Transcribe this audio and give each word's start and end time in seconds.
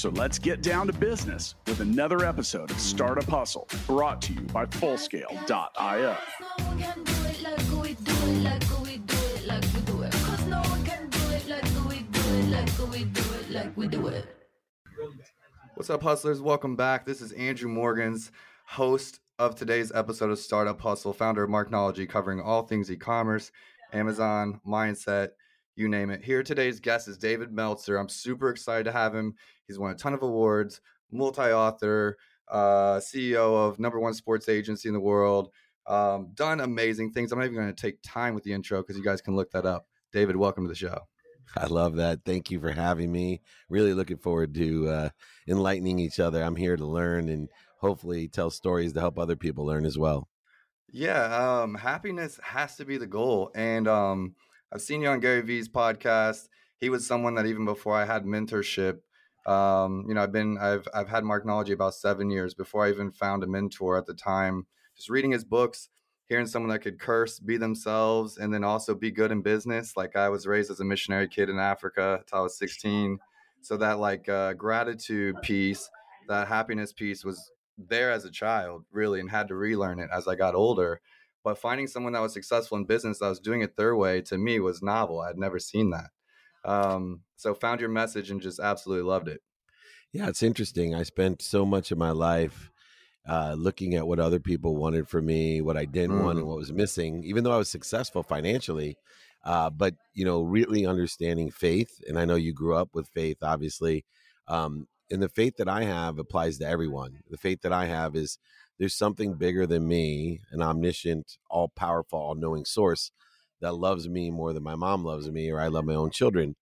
So 0.00 0.08
let's 0.08 0.38
get 0.38 0.62
down 0.62 0.86
to 0.86 0.94
business 0.94 1.56
with 1.66 1.80
another 1.80 2.24
episode 2.24 2.70
of 2.70 2.80
Startup 2.80 3.28
Hustle 3.28 3.68
brought 3.86 4.22
to 4.22 4.32
you 4.32 4.40
by 4.40 4.64
Fullscale.io. 4.64 6.16
What's 15.74 15.90
up, 15.90 16.02
hustlers? 16.02 16.40
Welcome 16.40 16.76
back. 16.76 17.04
This 17.04 17.20
is 17.20 17.32
Andrew 17.32 17.68
Morgans, 17.68 18.32
host 18.68 19.20
of 19.38 19.54
today's 19.54 19.92
episode 19.92 20.30
of 20.30 20.38
Startup 20.38 20.80
Hustle, 20.80 21.12
founder 21.12 21.42
of 21.42 21.50
Marknology, 21.50 22.08
covering 22.08 22.40
all 22.40 22.62
things 22.62 22.90
e 22.90 22.96
commerce, 22.96 23.52
Amazon, 23.92 24.62
mindset, 24.66 25.32
you 25.76 25.88
name 25.88 26.10
it. 26.10 26.22
Here 26.22 26.42
today's 26.42 26.80
guest 26.80 27.08
is 27.08 27.16
David 27.16 27.52
Meltzer. 27.52 27.96
I'm 27.96 28.08
super 28.08 28.50
excited 28.50 28.84
to 28.84 28.92
have 28.92 29.14
him. 29.14 29.34
He's 29.66 29.78
won 29.78 29.90
a 29.90 29.94
ton 29.94 30.14
of 30.14 30.22
awards, 30.22 30.80
multi-author, 31.10 32.16
uh, 32.48 32.96
CEO 32.96 33.68
of 33.68 33.78
number 33.78 34.00
one 34.00 34.14
sports 34.14 34.48
agency 34.48 34.88
in 34.88 34.94
the 34.94 35.00
world. 35.00 35.50
Um, 35.86 36.30
done 36.34 36.60
amazing 36.60 37.12
things. 37.12 37.32
I'm 37.32 37.38
not 37.38 37.46
even 37.46 37.56
going 37.56 37.74
to 37.74 37.82
take 37.82 37.98
time 38.02 38.34
with 38.34 38.44
the 38.44 38.52
intro 38.52 38.82
because 38.82 38.96
you 38.96 39.04
guys 39.04 39.20
can 39.20 39.36
look 39.36 39.50
that 39.52 39.66
up. 39.66 39.86
David, 40.12 40.36
welcome 40.36 40.64
to 40.64 40.68
the 40.68 40.74
show. 40.74 40.98
I 41.56 41.66
love 41.66 41.96
that. 41.96 42.20
Thank 42.24 42.50
you 42.50 42.60
for 42.60 42.70
having 42.70 43.10
me. 43.10 43.40
Really 43.68 43.94
looking 43.94 44.18
forward 44.18 44.54
to 44.54 44.88
uh, 44.88 45.08
enlightening 45.48 45.98
each 45.98 46.20
other. 46.20 46.42
I'm 46.42 46.56
here 46.56 46.76
to 46.76 46.84
learn 46.84 47.28
and 47.28 47.48
hopefully 47.78 48.28
tell 48.28 48.50
stories 48.50 48.92
to 48.92 49.00
help 49.00 49.18
other 49.18 49.36
people 49.36 49.66
learn 49.66 49.84
as 49.84 49.98
well. 49.98 50.28
Yeah, 50.92 51.60
um, 51.62 51.74
happiness 51.74 52.38
has 52.42 52.76
to 52.76 52.84
be 52.84 52.98
the 52.98 53.06
goal. 53.06 53.50
And 53.54 53.88
um, 53.88 54.34
I've 54.72 54.82
seen 54.82 55.02
you 55.02 55.08
on 55.08 55.20
Gary 55.20 55.40
Vee's 55.42 55.68
podcast. 55.68 56.48
He 56.78 56.90
was 56.90 57.06
someone 57.06 57.34
that 57.34 57.46
even 57.46 57.64
before 57.64 57.96
I 57.96 58.04
had 58.04 58.24
mentorship, 58.24 59.00
um, 59.46 60.04
you 60.06 60.14
know, 60.14 60.22
I've 60.22 60.32
been 60.32 60.58
I've 60.58 60.86
I've 60.94 61.08
had 61.08 61.24
Marknology 61.24 61.72
about 61.72 61.94
seven 61.94 62.30
years 62.30 62.54
before 62.54 62.86
I 62.86 62.90
even 62.90 63.10
found 63.10 63.42
a 63.42 63.48
mentor 63.48 63.98
at 63.98 64.06
the 64.06 64.14
time. 64.14 64.66
Just 64.96 65.10
reading 65.10 65.32
his 65.32 65.44
books, 65.44 65.88
hearing 66.28 66.46
someone 66.46 66.70
that 66.70 66.80
could 66.80 67.00
curse, 67.00 67.40
be 67.40 67.56
themselves, 67.56 68.38
and 68.38 68.54
then 68.54 68.62
also 68.62 68.94
be 68.94 69.10
good 69.10 69.32
in 69.32 69.42
business. 69.42 69.96
Like 69.96 70.14
I 70.14 70.28
was 70.28 70.46
raised 70.46 70.70
as 70.70 70.78
a 70.78 70.84
missionary 70.84 71.26
kid 71.26 71.48
in 71.48 71.58
Africa 71.58 72.18
until 72.20 72.38
I 72.38 72.42
was 72.42 72.58
16. 72.58 73.18
So 73.62 73.76
that 73.76 73.98
like 73.98 74.28
uh, 74.28 74.52
gratitude 74.52 75.36
piece, 75.42 75.90
that 76.28 76.46
happiness 76.46 76.92
piece 76.92 77.24
was 77.24 77.50
there 77.76 78.12
as 78.12 78.24
a 78.24 78.30
child, 78.30 78.84
really, 78.92 79.18
and 79.18 79.30
had 79.30 79.48
to 79.48 79.56
relearn 79.56 79.98
it 79.98 80.10
as 80.12 80.28
I 80.28 80.36
got 80.36 80.54
older. 80.54 81.00
But 81.42 81.58
finding 81.58 81.86
someone 81.86 82.12
that 82.12 82.20
was 82.20 82.34
successful 82.34 82.76
in 82.76 82.84
business 82.84 83.18
that 83.18 83.28
was 83.28 83.40
doing 83.40 83.62
it 83.62 83.76
their 83.76 83.96
way 83.96 84.20
to 84.22 84.36
me 84.36 84.60
was 84.60 84.82
novel. 84.82 85.20
I'd 85.20 85.38
never 85.38 85.58
seen 85.58 85.90
that. 85.90 86.10
Um, 86.64 87.22
so 87.36 87.54
found 87.54 87.80
your 87.80 87.88
message 87.88 88.30
and 88.30 88.40
just 88.40 88.60
absolutely 88.60 89.08
loved 89.08 89.28
it. 89.28 89.40
Yeah, 90.12 90.28
it's 90.28 90.42
interesting. 90.42 90.94
I 90.94 91.04
spent 91.04 91.40
so 91.40 91.64
much 91.64 91.90
of 91.90 91.98
my 91.98 92.10
life 92.10 92.70
uh, 93.28 93.54
looking 93.56 93.94
at 93.94 94.06
what 94.06 94.18
other 94.18 94.40
people 94.40 94.76
wanted 94.76 95.08
for 95.08 95.22
me, 95.22 95.60
what 95.60 95.76
I 95.76 95.84
didn't 95.84 96.18
mm. 96.18 96.24
want, 96.24 96.38
and 96.38 96.46
mm. 96.46 96.48
what 96.48 96.58
was 96.58 96.72
missing. 96.72 97.22
Even 97.24 97.44
though 97.44 97.52
I 97.52 97.58
was 97.58 97.70
successful 97.70 98.22
financially, 98.22 98.96
uh, 99.44 99.70
but 99.70 99.94
you 100.12 100.24
know, 100.24 100.42
really 100.42 100.84
understanding 100.84 101.50
faith. 101.50 102.00
And 102.08 102.18
I 102.18 102.24
know 102.24 102.34
you 102.34 102.52
grew 102.52 102.74
up 102.74 102.90
with 102.94 103.08
faith, 103.08 103.38
obviously. 103.42 104.04
Um, 104.48 104.88
and 105.10 105.22
the 105.22 105.28
faith 105.28 105.56
that 105.56 105.68
I 105.68 105.84
have 105.84 106.18
applies 106.18 106.58
to 106.58 106.66
everyone. 106.66 107.18
The 107.28 107.36
faith 107.36 107.62
that 107.62 107.72
I 107.72 107.86
have 107.86 108.14
is 108.14 108.38
there's 108.78 108.94
something 108.94 109.34
bigger 109.34 109.66
than 109.66 109.86
me, 109.86 110.40
an 110.50 110.62
omniscient, 110.62 111.36
all 111.50 111.68
powerful, 111.68 112.18
all 112.18 112.34
knowing 112.34 112.64
source 112.64 113.10
that 113.60 113.74
loves 113.74 114.08
me 114.08 114.30
more 114.30 114.52
than 114.52 114.62
my 114.62 114.74
mom 114.74 115.04
loves 115.04 115.30
me 115.30 115.50
or 115.50 115.60
I 115.60 115.68
love 115.68 115.84
my 115.84 115.94
own 115.94 116.10
children. 116.10 116.56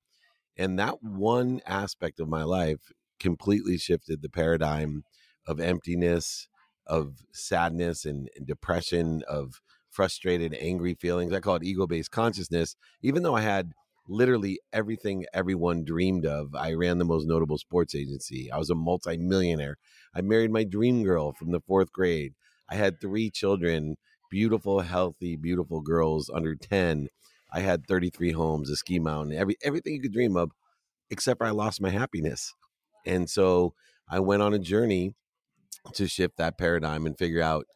And 0.57 0.79
that 0.79 1.03
one 1.03 1.61
aspect 1.67 2.19
of 2.19 2.29
my 2.29 2.43
life 2.43 2.93
completely 3.21 3.79
shifted 3.79 4.23
the 4.23 4.29
paradigm 4.29 5.05
of 5.47 5.61
emptiness, 5.61 6.49
of 6.87 7.19
sadness 7.33 8.05
and, 8.05 8.29
and 8.37 8.47
depression, 8.47 9.23
of 9.29 9.61
frustrated, 9.91 10.57
angry 10.61 10.95
feelings. 10.95 11.33
I 11.33 11.41
call 11.41 11.57
it 11.57 11.65
ego 11.65 11.87
based 11.87 12.11
consciousness. 12.11 12.75
Even 13.03 13.23
though 13.23 13.37
I 13.37 13.43
had 13.43 13.73
literally 14.09 14.61
everything 14.73 15.27
everyone 15.33 15.85
dreamed 15.85 16.27
of. 16.27 16.55
I 16.55 16.73
ran 16.73 16.99
the 16.99 17.05
most 17.05 17.27
notable 17.27 17.59
sports 17.59 17.95
agency. 17.95 18.51
I 18.51 18.59
was 18.59 18.71
a 18.71 18.75
multimillionaire. 18.75 19.77
I 20.15 20.23
married 20.23 20.51
my 20.51 20.65
dream 20.65 21.05
girl 21.05 21.33
from 21.33 21.53
the 21.53 21.61
fourth 21.61 21.93
grade. 21.93 22.35
I 22.71 22.75
had 22.77 23.01
three 23.01 23.31
children, 23.31 23.97
beautiful, 24.31 24.81
healthy, 24.81 25.37
beautiful 25.37 25.81
girls 25.81 26.31
under 26.33 26.55
10. 26.55 27.09
I 27.53 27.61
had 27.61 27.87
33 27.87 28.33
homes, 28.33 28.71
a 28.71 28.77
ski 28.77 28.99
mountain, 28.99 29.37
every 29.37 29.57
everything 29.63 29.95
you 29.95 30.03
could 30.03 30.13
dream 30.13 30.37
of, 30.37 30.51
except 31.11 31.39
for 31.39 31.47
I 31.47 31.51
lost 31.51 31.81
my 31.81 31.91
happiness. 31.91 32.55
And 33.07 33.29
so 33.29 33.75
I 34.09 34.21
went 34.21 34.43
on 34.43 34.55
a 34.55 34.59
journey 34.59 35.15
to 35.95 36.07
shift 36.07 36.37
that 36.37 36.59
paradigm 36.59 37.07
and 37.07 37.17
figure 37.17 37.43
out 37.43 37.67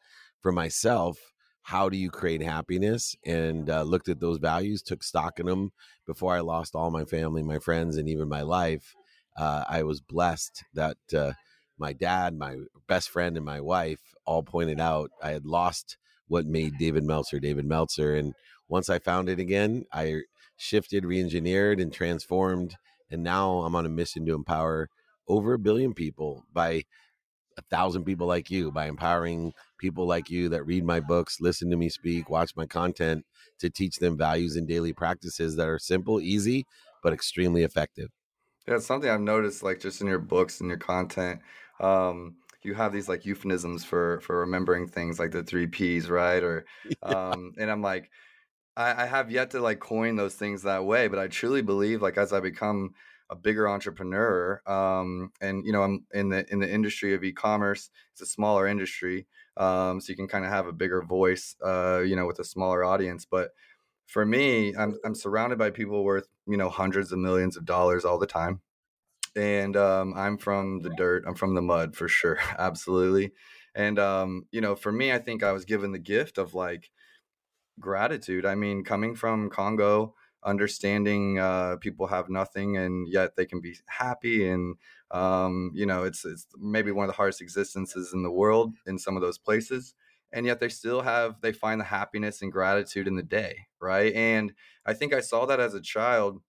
for 0.42 0.52
myself 0.52 1.31
how 1.62 1.88
do 1.88 1.96
you 1.96 2.10
create 2.10 2.42
happiness? 2.42 3.16
And 3.24 3.70
uh, 3.70 3.82
looked 3.82 4.08
at 4.08 4.20
those 4.20 4.38
values 4.38 4.82
took 4.82 5.02
stock 5.02 5.38
in 5.40 5.46
them 5.46 5.72
before 6.06 6.34
i 6.34 6.40
lost 6.40 6.74
all 6.74 6.90
my 6.90 7.04
family 7.04 7.42
my 7.42 7.58
friends 7.58 7.96
and 7.96 8.08
even 8.08 8.28
my 8.28 8.42
life 8.42 8.94
uh, 9.36 9.64
i 9.68 9.82
was 9.82 10.00
blessed 10.00 10.64
that 10.74 10.96
uh, 11.16 11.32
my 11.78 11.92
dad 11.92 12.36
my 12.36 12.56
best 12.88 13.08
friend 13.10 13.36
and 13.36 13.46
my 13.46 13.60
wife 13.60 14.00
all 14.24 14.42
pointed 14.42 14.80
out 14.80 15.10
i 15.22 15.30
had 15.30 15.46
lost 15.46 15.96
what 16.28 16.46
made 16.46 16.76
david 16.78 17.04
meltzer 17.04 17.38
david 17.38 17.64
meltzer. 17.64 18.14
And 18.14 18.34
once 18.68 18.88
i 18.90 18.98
found 18.98 19.28
it 19.28 19.38
again 19.38 19.84
i 19.92 20.20
shifted 20.56 21.04
re-engineered 21.04 21.80
and 21.80 21.92
transformed 21.92 22.76
and 23.10 23.22
now 23.22 23.60
i'm 23.60 23.74
on 23.74 23.86
a 23.86 23.90
mission 23.90 24.24
to 24.26 24.34
empower 24.34 24.88
over 25.28 25.54
a 25.54 25.58
billion 25.58 25.94
people 25.94 26.44
by 26.52 26.82
a 27.58 27.62
thousand 27.70 28.04
people 28.04 28.26
like 28.26 28.50
you 28.50 28.70
by 28.70 28.86
empowering 28.86 29.52
people 29.82 30.06
like 30.06 30.30
you 30.30 30.48
that 30.48 30.64
read 30.64 30.84
my 30.84 31.00
books, 31.00 31.40
listen 31.40 31.68
to 31.70 31.76
me 31.76 31.90
speak, 31.90 32.30
watch 32.30 32.56
my 32.56 32.64
content 32.64 33.26
to 33.58 33.68
teach 33.68 33.96
them 33.98 34.16
values 34.16 34.56
and 34.56 34.66
daily 34.66 34.94
practices 34.94 35.56
that 35.56 35.68
are 35.68 35.78
simple, 35.78 36.20
easy, 36.20 36.64
but 37.02 37.12
extremely 37.12 37.64
effective. 37.64 38.08
Yeah, 38.66 38.76
it's 38.76 38.86
something 38.86 39.10
I've 39.10 39.20
noticed, 39.20 39.62
like 39.62 39.80
just 39.80 40.00
in 40.00 40.06
your 40.06 40.20
books 40.20 40.60
and 40.60 40.68
your 40.68 40.78
content. 40.78 41.40
Um, 41.80 42.36
you 42.62 42.74
have 42.74 42.92
these 42.92 43.08
like 43.08 43.26
euphemisms 43.26 43.84
for 43.84 44.20
for 44.20 44.38
remembering 44.38 44.86
things, 44.86 45.18
like 45.18 45.32
the 45.32 45.42
three 45.42 45.66
P's, 45.66 46.08
right? 46.08 46.42
Or, 46.42 46.64
yeah. 47.06 47.14
um, 47.32 47.52
and 47.58 47.70
I'm 47.70 47.82
like, 47.82 48.10
I, 48.76 49.04
I 49.04 49.06
have 49.06 49.30
yet 49.30 49.50
to 49.52 49.60
like 49.60 49.80
coin 49.80 50.16
those 50.16 50.34
things 50.36 50.62
that 50.62 50.84
way, 50.84 51.08
but 51.08 51.18
I 51.18 51.28
truly 51.28 51.62
believe, 51.62 52.02
like, 52.02 52.18
as 52.18 52.32
I 52.32 52.40
become 52.40 52.94
a 53.30 53.36
bigger 53.36 53.68
entrepreneur 53.68 54.60
um, 54.66 55.32
and 55.40 55.64
you 55.64 55.72
know 55.72 55.82
i'm 55.82 56.06
in 56.12 56.28
the 56.28 56.44
in 56.52 56.58
the 56.60 56.70
industry 56.70 57.14
of 57.14 57.24
e-commerce 57.24 57.88
it's 58.12 58.20
a 58.20 58.26
smaller 58.26 58.66
industry 58.66 59.26
um, 59.56 60.00
so 60.00 60.10
you 60.10 60.16
can 60.16 60.28
kind 60.28 60.44
of 60.44 60.50
have 60.50 60.66
a 60.66 60.72
bigger 60.72 61.02
voice 61.02 61.56
uh, 61.64 62.00
you 62.00 62.16
know 62.16 62.26
with 62.26 62.38
a 62.38 62.44
smaller 62.44 62.84
audience 62.84 63.24
but 63.24 63.50
for 64.06 64.24
me 64.24 64.74
I'm, 64.76 64.96
I'm 65.04 65.14
surrounded 65.14 65.58
by 65.58 65.70
people 65.70 66.04
worth 66.04 66.28
you 66.46 66.56
know 66.56 66.68
hundreds 66.68 67.12
of 67.12 67.18
millions 67.18 67.56
of 67.56 67.64
dollars 67.64 68.04
all 68.04 68.18
the 68.18 68.26
time 68.26 68.60
and 69.36 69.76
um, 69.76 70.14
i'm 70.16 70.38
from 70.38 70.80
the 70.82 70.90
dirt 70.90 71.24
i'm 71.26 71.34
from 71.34 71.54
the 71.54 71.62
mud 71.62 71.96
for 71.96 72.08
sure 72.08 72.38
absolutely 72.58 73.32
and 73.74 73.98
um, 73.98 74.46
you 74.52 74.60
know 74.60 74.74
for 74.74 74.92
me 74.92 75.12
i 75.12 75.18
think 75.18 75.42
i 75.42 75.52
was 75.52 75.64
given 75.64 75.92
the 75.92 75.98
gift 75.98 76.38
of 76.38 76.54
like 76.54 76.90
gratitude 77.80 78.44
i 78.44 78.54
mean 78.54 78.84
coming 78.84 79.14
from 79.14 79.48
congo 79.48 80.14
understanding 80.44 81.38
uh, 81.38 81.76
people 81.76 82.06
have 82.06 82.28
nothing 82.28 82.76
and 82.76 83.08
yet 83.08 83.36
they 83.36 83.46
can 83.46 83.60
be 83.60 83.76
happy 83.86 84.48
and 84.48 84.76
um, 85.10 85.70
you 85.74 85.86
know 85.86 86.04
it's 86.04 86.24
it's 86.24 86.46
maybe 86.58 86.90
one 86.90 87.04
of 87.04 87.08
the 87.08 87.16
hardest 87.16 87.40
existences 87.40 88.12
in 88.12 88.22
the 88.22 88.30
world 88.30 88.74
in 88.86 88.98
some 88.98 89.16
of 89.16 89.22
those 89.22 89.38
places 89.38 89.94
and 90.32 90.46
yet 90.46 90.60
they 90.60 90.68
still 90.68 91.02
have 91.02 91.36
they 91.42 91.52
find 91.52 91.80
the 91.80 91.84
happiness 91.84 92.42
and 92.42 92.52
gratitude 92.52 93.06
in 93.06 93.16
the 93.16 93.22
day 93.22 93.66
right? 93.80 94.14
And 94.14 94.52
i 94.86 94.94
think 94.94 95.12
i 95.12 95.20
saw 95.20 95.46
that 95.46 95.60
as 95.60 95.74
a 95.74 95.80
child 95.80 96.40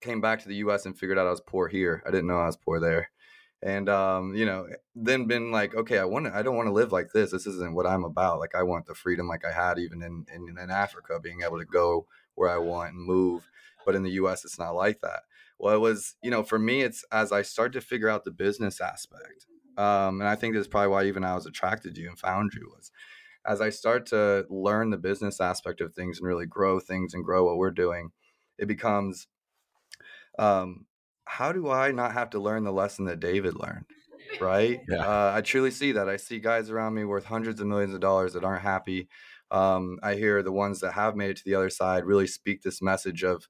came 0.00 0.20
back 0.20 0.40
to 0.42 0.48
the 0.48 0.56
us 0.56 0.86
and 0.86 0.96
figured 0.96 1.18
out 1.18 1.26
i 1.26 1.30
was 1.30 1.40
poor 1.40 1.68
here. 1.68 2.02
I 2.06 2.10
didn't 2.10 2.26
know 2.26 2.38
i 2.38 2.46
was 2.46 2.56
poor 2.56 2.80
there. 2.80 3.10
And 3.62 3.90
um, 3.90 4.34
you 4.34 4.46
know 4.46 4.66
then 4.94 5.26
been 5.26 5.50
like 5.50 5.74
okay 5.74 5.98
i 5.98 6.04
want 6.04 6.26
to 6.26 6.34
i 6.34 6.42
don't 6.42 6.56
want 6.56 6.68
to 6.68 6.72
live 6.72 6.92
like 6.92 7.08
this. 7.12 7.32
This 7.32 7.46
isn't 7.46 7.74
what 7.74 7.86
i'm 7.86 8.04
about. 8.04 8.38
Like 8.40 8.54
i 8.54 8.62
want 8.62 8.86
the 8.86 8.94
freedom 8.94 9.28
like 9.28 9.44
i 9.44 9.52
had 9.52 9.78
even 9.78 10.02
in, 10.02 10.24
in 10.34 10.56
in 10.58 10.70
africa 10.70 11.20
being 11.22 11.42
able 11.42 11.58
to 11.58 11.64
go 11.66 12.06
where 12.40 12.50
I 12.50 12.58
want 12.58 12.94
and 12.94 13.04
move. 13.04 13.48
But 13.86 13.94
in 13.94 14.02
the 14.02 14.12
US, 14.12 14.44
it's 14.44 14.58
not 14.58 14.74
like 14.74 15.00
that. 15.02 15.20
Well, 15.58 15.74
it 15.74 15.80
was, 15.80 16.16
you 16.22 16.30
know, 16.30 16.42
for 16.42 16.58
me, 16.58 16.82
it's 16.82 17.04
as 17.12 17.32
I 17.32 17.42
start 17.42 17.72
to 17.74 17.80
figure 17.80 18.08
out 18.08 18.24
the 18.24 18.30
business 18.30 18.80
aspect. 18.80 19.46
Um, 19.76 20.20
and 20.20 20.28
I 20.28 20.34
think 20.34 20.54
that's 20.54 20.68
probably 20.68 20.88
why 20.88 21.04
even 21.04 21.24
I 21.24 21.34
was 21.34 21.46
attracted 21.46 21.94
to 21.94 22.00
you 22.00 22.08
and 22.08 22.18
found 22.18 22.52
you 22.54 22.70
was 22.74 22.90
as 23.46 23.60
I 23.60 23.70
start 23.70 24.06
to 24.06 24.44
learn 24.50 24.90
the 24.90 24.98
business 24.98 25.40
aspect 25.40 25.80
of 25.80 25.94
things 25.94 26.18
and 26.18 26.26
really 26.26 26.46
grow 26.46 26.78
things 26.78 27.14
and 27.14 27.24
grow 27.24 27.44
what 27.44 27.56
we're 27.56 27.70
doing, 27.70 28.10
it 28.58 28.66
becomes 28.66 29.26
um, 30.38 30.86
how 31.24 31.52
do 31.52 31.70
I 31.70 31.92
not 31.92 32.12
have 32.12 32.30
to 32.30 32.40
learn 32.40 32.64
the 32.64 32.72
lesson 32.72 33.06
that 33.06 33.20
David 33.20 33.54
learned? 33.58 33.86
Right. 34.40 34.80
Yeah. 34.88 35.06
Uh, 35.06 35.32
I 35.34 35.40
truly 35.40 35.70
see 35.70 35.92
that. 35.92 36.08
I 36.08 36.16
see 36.16 36.38
guys 36.38 36.70
around 36.70 36.94
me 36.94 37.04
worth 37.04 37.24
hundreds 37.24 37.60
of 37.60 37.66
millions 37.66 37.94
of 37.94 38.00
dollars 38.00 38.34
that 38.34 38.44
aren't 38.44 38.62
happy. 38.62 39.08
Um, 39.50 39.98
I 40.02 40.14
hear 40.14 40.42
the 40.42 40.52
ones 40.52 40.80
that 40.80 40.92
have 40.92 41.16
made 41.16 41.30
it 41.30 41.36
to 41.38 41.44
the 41.44 41.54
other 41.54 41.70
side 41.70 42.04
really 42.04 42.26
speak 42.26 42.62
this 42.62 42.80
message 42.80 43.24
of 43.24 43.48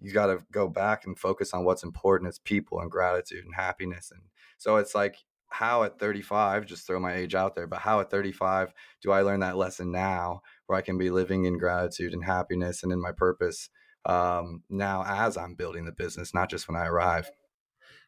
you 0.00 0.12
got 0.12 0.26
to 0.26 0.38
go 0.50 0.68
back 0.68 1.04
and 1.06 1.18
focus 1.18 1.54
on 1.54 1.64
what's 1.64 1.84
important 1.84 2.28
as 2.28 2.38
people 2.38 2.80
and 2.80 2.90
gratitude 2.90 3.44
and 3.44 3.54
happiness. 3.54 4.10
And 4.10 4.22
so 4.58 4.76
it's 4.76 4.94
like, 4.94 5.16
how 5.52 5.84
at 5.84 5.98
35, 5.98 6.66
just 6.66 6.86
throw 6.86 6.98
my 6.98 7.14
age 7.14 7.34
out 7.34 7.54
there, 7.54 7.66
but 7.66 7.80
how 7.80 8.00
at 8.00 8.10
35 8.10 8.72
do 9.02 9.12
I 9.12 9.20
learn 9.20 9.40
that 9.40 9.56
lesson 9.56 9.92
now 9.92 10.40
where 10.66 10.78
I 10.78 10.82
can 10.82 10.98
be 10.98 11.10
living 11.10 11.44
in 11.44 11.58
gratitude 11.58 12.14
and 12.14 12.24
happiness 12.24 12.82
and 12.82 12.92
in 12.92 13.00
my 13.00 13.12
purpose 13.12 13.68
um, 14.06 14.62
now 14.70 15.04
as 15.06 15.36
I'm 15.36 15.54
building 15.54 15.84
the 15.84 15.92
business, 15.92 16.34
not 16.34 16.50
just 16.50 16.68
when 16.68 16.76
I 16.76 16.86
arrive? 16.86 17.30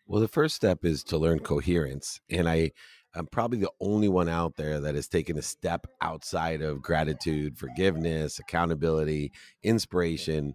Well, 0.06 0.20
the 0.20 0.28
first 0.28 0.54
step 0.54 0.84
is 0.84 1.02
to 1.04 1.19
learn 1.19 1.40
coherence. 1.40 2.20
And 2.28 2.48
I, 2.48 2.72
I'm 3.14 3.26
probably 3.26 3.58
the 3.58 3.70
only 3.81 4.08
one 4.08 4.28
out 4.28 4.56
there 4.56 4.81
that 4.81 4.94
has 4.96 5.08
taken 5.08 5.38
a 5.38 5.43
step 5.43 5.87
outside 6.00 6.62
of 6.62 6.82
gratitude, 6.82 7.56
forgiveness, 7.56 8.38
accountability, 8.38 9.32
inspiration. 9.62 10.55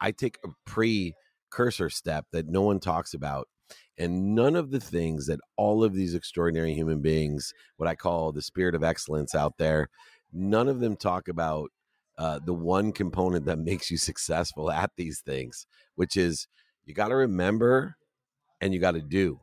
I 0.00 0.12
take 0.12 0.38
a 0.44 0.48
precursor 0.64 1.90
step 1.90 2.26
that 2.32 2.48
no 2.48 2.62
one 2.62 2.80
talks 2.80 3.12
about. 3.12 3.48
And 3.98 4.34
none 4.34 4.56
of 4.56 4.70
the 4.70 4.80
things 4.80 5.26
that 5.26 5.40
all 5.56 5.84
of 5.84 5.92
these 5.92 6.14
extraordinary 6.14 6.72
human 6.72 7.00
beings, 7.02 7.52
what 7.76 7.88
I 7.88 7.94
call 7.94 8.32
the 8.32 8.42
spirit 8.42 8.74
of 8.74 8.84
excellence 8.84 9.34
out 9.34 9.58
there, 9.58 9.88
none 10.32 10.68
of 10.68 10.80
them 10.80 10.96
talk 10.96 11.28
about 11.28 11.70
uh, 12.16 12.38
the 12.44 12.54
one 12.54 12.92
component 12.92 13.44
that 13.46 13.58
makes 13.58 13.90
you 13.90 13.98
successful 13.98 14.70
at 14.70 14.92
these 14.96 15.20
things, 15.20 15.66
which 15.96 16.16
is 16.16 16.46
you 16.86 16.94
got 16.94 17.08
to 17.08 17.16
remember 17.16 17.96
and 18.60 18.72
you 18.72 18.80
got 18.80 18.92
to 18.92 19.02
do. 19.02 19.40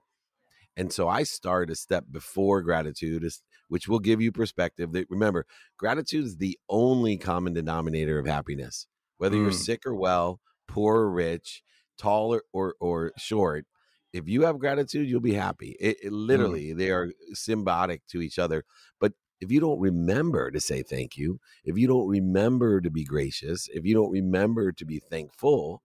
And 0.78 0.92
so 0.92 1.08
I 1.08 1.24
start 1.24 1.70
a 1.70 1.76
step 1.76 2.06
before 2.12 2.62
gratitude, 2.62 3.26
which 3.70 3.88
will 3.88 4.00
give 4.00 4.22
you 4.22 4.32
perspective. 4.32 4.92
That 4.92 5.10
remember, 5.10 5.46
gratitude 5.78 6.26
is 6.26 6.38
the 6.38 6.58
only 6.70 7.18
common 7.18 7.54
denominator 7.54 8.20
of 8.20 8.28
happiness. 8.28 8.88
Whether 9.18 9.38
mm. 9.38 9.44
you're 9.44 9.52
sick 9.54 9.86
or 9.86 9.96
well, 9.96 10.42
poor 10.68 10.98
or 10.98 11.12
rich, 11.12 11.64
tall 11.98 12.34
or, 12.34 12.44
or, 12.52 12.76
or 12.82 13.12
short, 13.18 13.66
if 14.12 14.28
you 14.28 14.44
have 14.44 14.60
gratitude, 14.60 15.10
you'll 15.10 15.22
be 15.22 15.34
happy. 15.34 15.76
It, 15.80 15.98
it 16.04 16.12
mm. 16.12 16.28
literally, 16.28 16.74
mm. 16.74 16.78
they 16.78 16.92
are 16.92 17.12
symbiotic 17.34 18.02
to 18.10 18.22
each 18.22 18.38
other. 18.38 18.64
But 19.00 19.14
if 19.40 19.52
you 19.52 19.60
don't 19.60 19.80
remember 19.80 20.52
to 20.52 20.60
say 20.60 20.84
thank 20.84 21.18
you, 21.18 21.40
if 21.64 21.78
you 21.78 21.88
don't 21.88 22.08
remember 22.08 22.82
to 22.82 22.90
be 22.90 23.04
gracious, 23.04 23.68
if 23.74 23.86
you 23.86 23.94
don't 23.94 24.12
remember 24.12 24.72
to 24.74 24.86
be 24.86 25.00
thankful, 25.00 25.82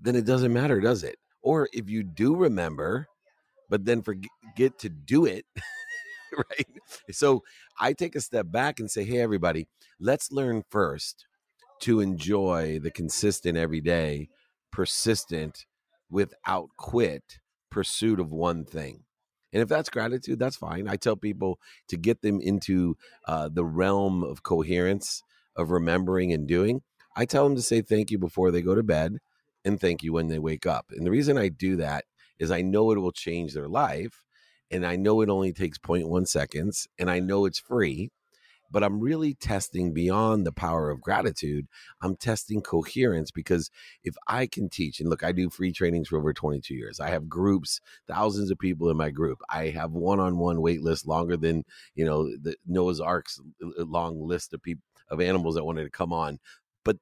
then 0.00 0.16
it 0.16 0.24
doesn't 0.24 0.52
matter, 0.52 0.80
does 0.80 1.04
it? 1.04 1.16
Or 1.42 1.68
if 1.72 1.88
you 1.88 2.02
do 2.02 2.36
remember, 2.36 3.06
but 3.70 3.86
then 3.86 4.02
forget 4.02 4.78
to 4.80 4.90
do 4.90 5.24
it, 5.24 5.46
right? 6.36 6.66
So 7.10 7.42
I 7.78 7.94
take 7.94 8.16
a 8.16 8.20
step 8.20 8.50
back 8.50 8.80
and 8.80 8.90
say, 8.90 9.04
hey, 9.04 9.20
everybody, 9.20 9.68
let's 9.98 10.32
learn 10.32 10.64
first 10.70 11.26
to 11.82 12.00
enjoy 12.00 12.78
the 12.78 12.90
consistent, 12.90 13.56
everyday, 13.56 14.28
persistent, 14.70 15.64
without 16.10 16.70
quit 16.76 17.38
pursuit 17.70 18.20
of 18.20 18.32
one 18.32 18.64
thing. 18.64 19.04
And 19.52 19.62
if 19.62 19.68
that's 19.68 19.88
gratitude, 19.88 20.38
that's 20.38 20.56
fine. 20.56 20.88
I 20.88 20.96
tell 20.96 21.16
people 21.16 21.58
to 21.88 21.96
get 21.96 22.22
them 22.22 22.40
into 22.40 22.96
uh, 23.26 23.48
the 23.52 23.64
realm 23.64 24.22
of 24.22 24.42
coherence, 24.42 25.22
of 25.56 25.70
remembering 25.70 26.32
and 26.32 26.46
doing. 26.46 26.82
I 27.16 27.24
tell 27.24 27.44
them 27.44 27.56
to 27.56 27.62
say 27.62 27.80
thank 27.80 28.10
you 28.10 28.18
before 28.18 28.50
they 28.50 28.62
go 28.62 28.74
to 28.74 28.82
bed 28.82 29.18
and 29.64 29.80
thank 29.80 30.02
you 30.02 30.12
when 30.12 30.28
they 30.28 30.38
wake 30.38 30.66
up. 30.66 30.86
And 30.90 31.06
the 31.06 31.10
reason 31.10 31.38
I 31.38 31.48
do 31.48 31.76
that 31.76 32.04
is 32.40 32.50
I 32.50 32.62
know 32.62 32.92
it 32.92 32.98
will 32.98 33.12
change 33.12 33.54
their 33.54 33.68
life. 33.68 34.24
And 34.72 34.86
I 34.86 34.96
know 34.96 35.22
it 35.22 35.30
only 35.30 35.52
takes 35.52 35.78
0.1 35.78 36.28
seconds 36.28 36.88
and 36.98 37.10
I 37.10 37.20
know 37.20 37.46
it's 37.46 37.60
free 37.60 38.10
but 38.70 38.84
I'm 38.84 39.00
really 39.00 39.34
testing 39.34 39.92
beyond 39.92 40.46
the 40.46 40.52
power 40.52 40.90
of 40.90 41.00
gratitude. 41.00 41.66
I'm 42.02 42.16
testing 42.16 42.62
coherence 42.62 43.30
because 43.30 43.70
if 44.04 44.14
I 44.28 44.46
can 44.46 44.68
teach, 44.68 45.00
and 45.00 45.10
look, 45.10 45.24
I 45.24 45.32
do 45.32 45.50
free 45.50 45.72
trainings 45.72 46.08
for 46.08 46.18
over 46.18 46.32
22 46.32 46.74
years. 46.74 47.00
I 47.00 47.10
have 47.10 47.28
groups, 47.28 47.80
thousands 48.08 48.50
of 48.50 48.58
people 48.58 48.90
in 48.90 48.96
my 48.96 49.10
group. 49.10 49.40
I 49.50 49.68
have 49.68 49.92
one-on-one 49.92 50.60
wait 50.60 50.82
list 50.82 51.06
longer 51.06 51.36
than 51.36 51.64
you 51.94 52.04
know 52.04 52.24
the 52.24 52.56
Noah's 52.66 53.00
Ark's 53.00 53.40
long 53.60 54.22
list 54.26 54.54
of 54.54 54.62
people 54.62 54.84
of 55.10 55.20
animals 55.20 55.56
that 55.56 55.64
wanted 55.64 55.84
to 55.84 55.90
come 55.90 56.12
on. 56.12 56.38
But 56.84 56.98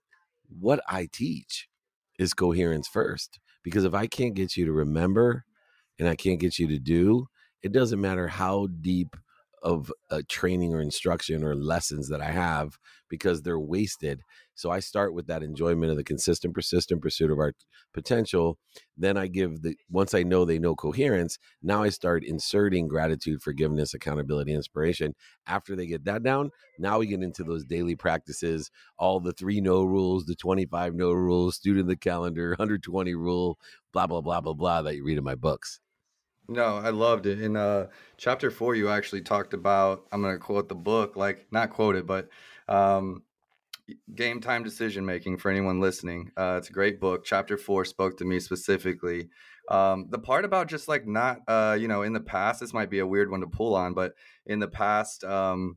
what 0.58 0.80
I 0.88 1.08
teach 1.12 1.68
is 2.18 2.34
coherence 2.34 2.88
first, 2.88 3.38
because 3.62 3.84
if 3.84 3.94
I 3.94 4.06
can't 4.06 4.34
get 4.34 4.56
you 4.56 4.64
to 4.66 4.72
remember, 4.72 5.44
and 5.98 6.08
I 6.08 6.16
can't 6.16 6.40
get 6.40 6.58
you 6.58 6.68
to 6.68 6.78
do, 6.78 7.26
it 7.62 7.72
doesn't 7.72 8.00
matter 8.00 8.28
how 8.28 8.68
deep 8.80 9.16
of 9.62 9.92
uh, 10.10 10.22
training 10.28 10.72
or 10.72 10.80
instruction 10.80 11.42
or 11.42 11.54
lessons 11.54 12.08
that 12.08 12.20
I 12.20 12.30
have 12.30 12.78
because 13.08 13.42
they're 13.42 13.58
wasted. 13.58 14.22
So 14.58 14.72
I 14.72 14.80
start 14.80 15.14
with 15.14 15.28
that 15.28 15.44
enjoyment 15.44 15.92
of 15.92 15.96
the 15.96 16.02
consistent, 16.02 16.52
persistent 16.52 17.00
pursuit 17.00 17.30
of 17.30 17.38
our 17.38 17.52
potential. 17.94 18.58
Then 18.96 19.16
I 19.16 19.28
give 19.28 19.62
the, 19.62 19.76
once 19.88 20.14
I 20.14 20.24
know 20.24 20.44
they 20.44 20.58
know 20.58 20.74
coherence, 20.74 21.38
now 21.62 21.84
I 21.84 21.90
start 21.90 22.24
inserting 22.24 22.88
gratitude, 22.88 23.40
forgiveness, 23.40 23.94
accountability, 23.94 24.52
inspiration. 24.52 25.14
After 25.46 25.76
they 25.76 25.86
get 25.86 26.04
that 26.06 26.24
down, 26.24 26.50
now 26.76 26.98
we 26.98 27.06
get 27.06 27.22
into 27.22 27.44
those 27.44 27.64
daily 27.64 27.94
practices, 27.94 28.72
all 28.98 29.20
the 29.20 29.32
three 29.32 29.60
no 29.60 29.84
rules, 29.84 30.26
the 30.26 30.34
25 30.34 30.92
no 30.92 31.12
rules, 31.12 31.54
student 31.54 31.86
the 31.86 31.94
calendar, 31.94 32.48
120 32.58 33.14
rule, 33.14 33.60
blah, 33.92 34.08
blah, 34.08 34.20
blah, 34.20 34.40
blah, 34.40 34.54
blah, 34.54 34.82
that 34.82 34.96
you 34.96 35.04
read 35.04 35.18
in 35.18 35.24
my 35.24 35.36
books. 35.36 35.78
No, 36.48 36.78
I 36.78 36.90
loved 36.90 37.26
it. 37.26 37.40
In 37.40 37.56
uh, 37.56 37.88
chapter 38.16 38.50
four, 38.50 38.74
you 38.74 38.88
actually 38.88 39.20
talked 39.20 39.54
about. 39.54 40.06
I'm 40.10 40.22
going 40.22 40.34
to 40.34 40.40
quote 40.40 40.68
the 40.68 40.74
book, 40.74 41.14
like 41.14 41.46
not 41.52 41.70
quote 41.70 41.94
it, 41.94 42.06
but 42.06 42.28
um, 42.68 43.22
game 44.14 44.40
time 44.40 44.62
decision 44.62 45.04
making 45.04 45.38
for 45.38 45.50
anyone 45.50 45.80
listening. 45.80 46.30
Uh, 46.36 46.56
it's 46.58 46.70
a 46.70 46.72
great 46.72 47.00
book. 47.00 47.24
Chapter 47.24 47.56
four 47.56 47.84
spoke 47.84 48.16
to 48.18 48.24
me 48.24 48.40
specifically. 48.40 49.28
Um, 49.70 50.06
the 50.10 50.18
part 50.18 50.44
about 50.44 50.68
just 50.68 50.88
like 50.88 51.06
not, 51.06 51.40
uh, 51.46 51.76
you 51.78 51.88
know, 51.88 52.02
in 52.02 52.12
the 52.12 52.20
past, 52.20 52.60
this 52.60 52.72
might 52.72 52.90
be 52.90 53.00
a 53.00 53.06
weird 53.06 53.30
one 53.30 53.40
to 53.40 53.46
pull 53.46 53.74
on, 53.74 53.94
but 53.94 54.14
in 54.46 54.58
the 54.60 54.68
past, 54.68 55.24
um, 55.24 55.76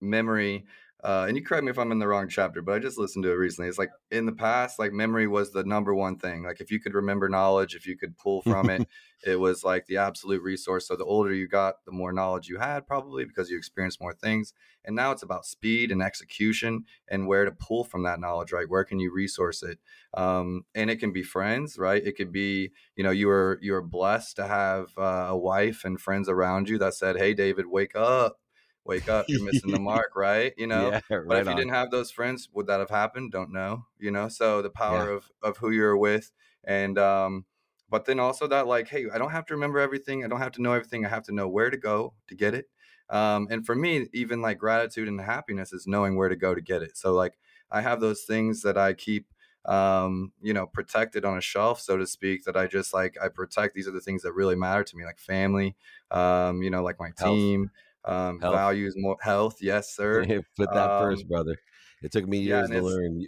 memory 0.00 0.64
uh, 1.02 1.26
and 1.26 1.36
you 1.36 1.44
correct 1.44 1.64
me 1.64 1.70
if 1.70 1.78
I'm 1.78 1.92
in 1.92 1.98
the 1.98 2.08
wrong 2.08 2.28
chapter, 2.28 2.60
but 2.62 2.72
I 2.72 2.78
just 2.78 2.98
listened 2.98 3.24
to 3.24 3.30
it 3.30 3.36
recently. 3.36 3.68
It's 3.68 3.78
like 3.78 3.90
in 4.10 4.26
the 4.26 4.32
past, 4.32 4.78
like 4.78 4.92
memory 4.92 5.26
was 5.26 5.52
the 5.52 5.64
number 5.64 5.94
one 5.94 6.16
thing. 6.16 6.42
Like 6.42 6.60
if 6.60 6.70
you 6.70 6.80
could 6.80 6.94
remember 6.94 7.28
knowledge, 7.28 7.74
if 7.74 7.86
you 7.86 7.96
could 7.96 8.16
pull 8.18 8.42
from 8.42 8.68
it, 8.68 8.86
it 9.24 9.38
was 9.38 9.62
like 9.64 9.86
the 9.86 9.98
absolute 9.98 10.42
resource. 10.42 10.88
So 10.88 10.96
the 10.96 11.04
older 11.04 11.32
you 11.32 11.48
got, 11.48 11.84
the 11.84 11.92
more 11.92 12.12
knowledge 12.12 12.48
you 12.48 12.58
had, 12.58 12.86
probably 12.86 13.24
because 13.24 13.50
you 13.50 13.56
experienced 13.56 14.00
more 14.00 14.14
things. 14.14 14.52
And 14.84 14.96
now 14.96 15.12
it's 15.12 15.22
about 15.22 15.46
speed 15.46 15.92
and 15.92 16.02
execution 16.02 16.84
and 17.08 17.26
where 17.26 17.44
to 17.44 17.52
pull 17.52 17.84
from 17.84 18.02
that 18.04 18.20
knowledge, 18.20 18.52
right? 18.52 18.68
Where 18.68 18.84
can 18.84 18.98
you 18.98 19.12
resource 19.12 19.62
it? 19.62 19.78
Um, 20.14 20.64
and 20.74 20.90
it 20.90 20.96
can 20.96 21.12
be 21.12 21.22
friends, 21.22 21.78
right? 21.78 22.04
It 22.04 22.16
could 22.16 22.32
be, 22.32 22.72
you 22.96 23.04
know, 23.04 23.10
you 23.10 23.28
were 23.28 23.58
you 23.62 23.72
were 23.72 23.82
blessed 23.82 24.36
to 24.36 24.46
have 24.46 24.88
uh, 24.98 25.28
a 25.28 25.36
wife 25.36 25.84
and 25.84 26.00
friends 26.00 26.28
around 26.28 26.68
you 26.68 26.78
that 26.78 26.94
said, 26.94 27.16
"Hey, 27.16 27.34
David, 27.34 27.66
wake 27.66 27.94
up." 27.94 28.39
Wake 28.84 29.08
up, 29.08 29.26
you're 29.28 29.44
missing 29.44 29.70
the 29.70 29.80
mark, 29.80 30.16
right? 30.16 30.52
You 30.56 30.66
know, 30.66 30.90
yeah, 30.90 31.00
right 31.16 31.28
but 31.28 31.38
if 31.38 31.46
you 31.46 31.52
on. 31.52 31.56
didn't 31.56 31.72
have 31.72 31.90
those 31.90 32.10
friends, 32.10 32.48
would 32.52 32.66
that 32.66 32.80
have 32.80 32.90
happened? 32.90 33.32
Don't 33.32 33.52
know, 33.52 33.86
you 33.98 34.10
know. 34.10 34.28
So 34.28 34.62
the 34.62 34.70
power 34.70 35.10
yeah. 35.10 35.16
of 35.16 35.30
of 35.42 35.56
who 35.58 35.70
you're 35.70 35.96
with, 35.96 36.30
and 36.64 36.98
um, 36.98 37.44
but 37.88 38.04
then 38.04 38.20
also 38.20 38.46
that 38.46 38.66
like, 38.66 38.88
hey, 38.88 39.06
I 39.12 39.18
don't 39.18 39.32
have 39.32 39.46
to 39.46 39.54
remember 39.54 39.78
everything. 39.78 40.24
I 40.24 40.28
don't 40.28 40.40
have 40.40 40.52
to 40.52 40.62
know 40.62 40.72
everything. 40.72 41.04
I 41.04 41.08
have 41.08 41.24
to 41.24 41.32
know 41.32 41.48
where 41.48 41.70
to 41.70 41.76
go 41.76 42.14
to 42.28 42.34
get 42.34 42.54
it. 42.54 42.68
Um, 43.10 43.48
and 43.50 43.66
for 43.66 43.74
me, 43.74 44.06
even 44.12 44.40
like 44.40 44.58
gratitude 44.58 45.08
and 45.08 45.20
happiness 45.20 45.72
is 45.72 45.86
knowing 45.88 46.16
where 46.16 46.28
to 46.28 46.36
go 46.36 46.54
to 46.54 46.60
get 46.60 46.82
it. 46.82 46.96
So 46.96 47.12
like, 47.12 47.38
I 47.70 47.80
have 47.80 48.00
those 48.00 48.22
things 48.22 48.62
that 48.62 48.78
I 48.78 48.92
keep 48.92 49.26
um 49.66 50.32
you 50.40 50.54
know 50.54 50.66
protected 50.66 51.26
on 51.26 51.36
a 51.36 51.40
shelf 51.40 51.82
so 51.82 51.98
to 51.98 52.06
speak 52.06 52.44
that 52.44 52.56
i 52.56 52.66
just 52.66 52.94
like 52.94 53.18
i 53.22 53.28
protect 53.28 53.74
these 53.74 53.86
are 53.86 53.90
the 53.90 54.00
things 54.00 54.22
that 54.22 54.32
really 54.32 54.56
matter 54.56 54.82
to 54.82 54.96
me 54.96 55.04
like 55.04 55.18
family 55.18 55.76
um 56.12 56.62
you 56.62 56.70
know 56.70 56.82
like 56.82 56.98
my 56.98 57.10
team 57.10 57.70
um, 58.04 58.40
health. 58.40 58.54
values 58.54 58.94
more 58.96 59.16
health. 59.20 59.58
Yes, 59.60 59.94
sir. 59.96 60.24
Put 60.56 60.72
that 60.72 60.90
um, 60.90 61.02
first, 61.02 61.28
brother. 61.28 61.56
It 62.02 62.12
took 62.12 62.26
me 62.26 62.38
years 62.38 62.68
yeah, 62.70 62.80
to 62.80 62.82
learn. 62.82 63.22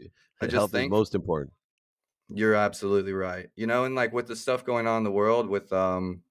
Health 0.51 0.75
is 0.75 0.89
most 0.89 1.15
important. 1.15 1.53
You're 2.29 2.55
absolutely 2.55 3.13
right. 3.13 3.49
You 3.57 3.67
know, 3.67 3.85
and 3.85 3.95
like 3.95 4.13
with 4.13 4.27
the 4.27 4.37
stuff 4.37 4.65
going 4.65 4.87
on 4.87 4.99
in 4.99 5.05
the 5.05 5.13
world, 5.13 5.49
with 5.49 5.73
um, 5.73 6.23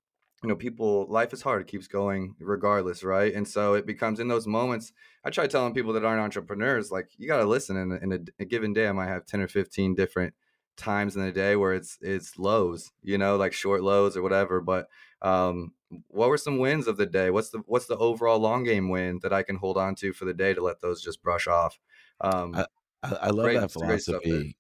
you 0.43 0.49
know, 0.49 0.55
people, 0.55 1.05
life 1.07 1.33
is 1.33 1.41
hard. 1.41 1.61
It 1.61 1.67
keeps 1.67 1.87
going 1.87 2.35
regardless, 2.39 3.03
right? 3.03 3.33
And 3.33 3.47
so 3.47 3.75
it 3.75 3.85
becomes 3.85 4.19
in 4.19 4.27
those 4.27 4.47
moments. 4.47 4.91
I 5.23 5.29
try 5.29 5.45
telling 5.45 5.73
people 5.73 5.93
that 5.93 6.03
aren't 6.03 6.21
entrepreneurs, 6.21 6.91
like 6.91 7.09
you 7.17 7.27
got 7.27 7.37
to 7.37 7.45
listen. 7.45 7.77
In, 7.77 7.91
in 7.91 8.11
a, 8.13 8.41
a 8.41 8.45
given 8.45 8.73
day, 8.73 8.87
I 8.87 8.91
might 8.91 9.07
have 9.07 9.25
ten 9.25 9.41
or 9.41 9.47
fifteen 9.47 9.93
different 9.93 10.33
times 10.77 11.15
in 11.15 11.23
the 11.23 11.31
day 11.31 11.55
where 11.55 11.73
it's 11.73 11.97
it's 12.01 12.39
lows, 12.39 12.91
you 13.03 13.17
know, 13.17 13.37
like 13.37 13.53
short 13.53 13.83
lows 13.83 14.17
or 14.17 14.23
whatever. 14.23 14.61
But 14.61 14.87
um, 15.21 15.73
what 16.07 16.29
were 16.29 16.37
some 16.37 16.57
wins 16.57 16.87
of 16.87 16.97
the 16.97 17.05
day? 17.05 17.29
What's 17.29 17.49
the 17.49 17.59
what's 17.65 17.85
the 17.85 17.97
overall 17.97 18.39
long 18.39 18.63
game 18.63 18.89
win 18.89 19.19
that 19.23 19.33
I 19.33 19.43
can 19.43 19.57
hold 19.57 19.77
on 19.77 19.95
to 19.95 20.13
for 20.13 20.25
the 20.25 20.33
day 20.33 20.53
to 20.53 20.61
let 20.61 20.81
those 20.81 21.01
just 21.01 21.21
brush 21.21 21.47
off? 21.47 21.79
Um, 22.21 22.55
I, 22.55 22.65
I, 23.03 23.13
I 23.13 23.27
love 23.27 23.45
great, 23.45 23.59
that 23.59 23.71
philosophy. 23.71 24.57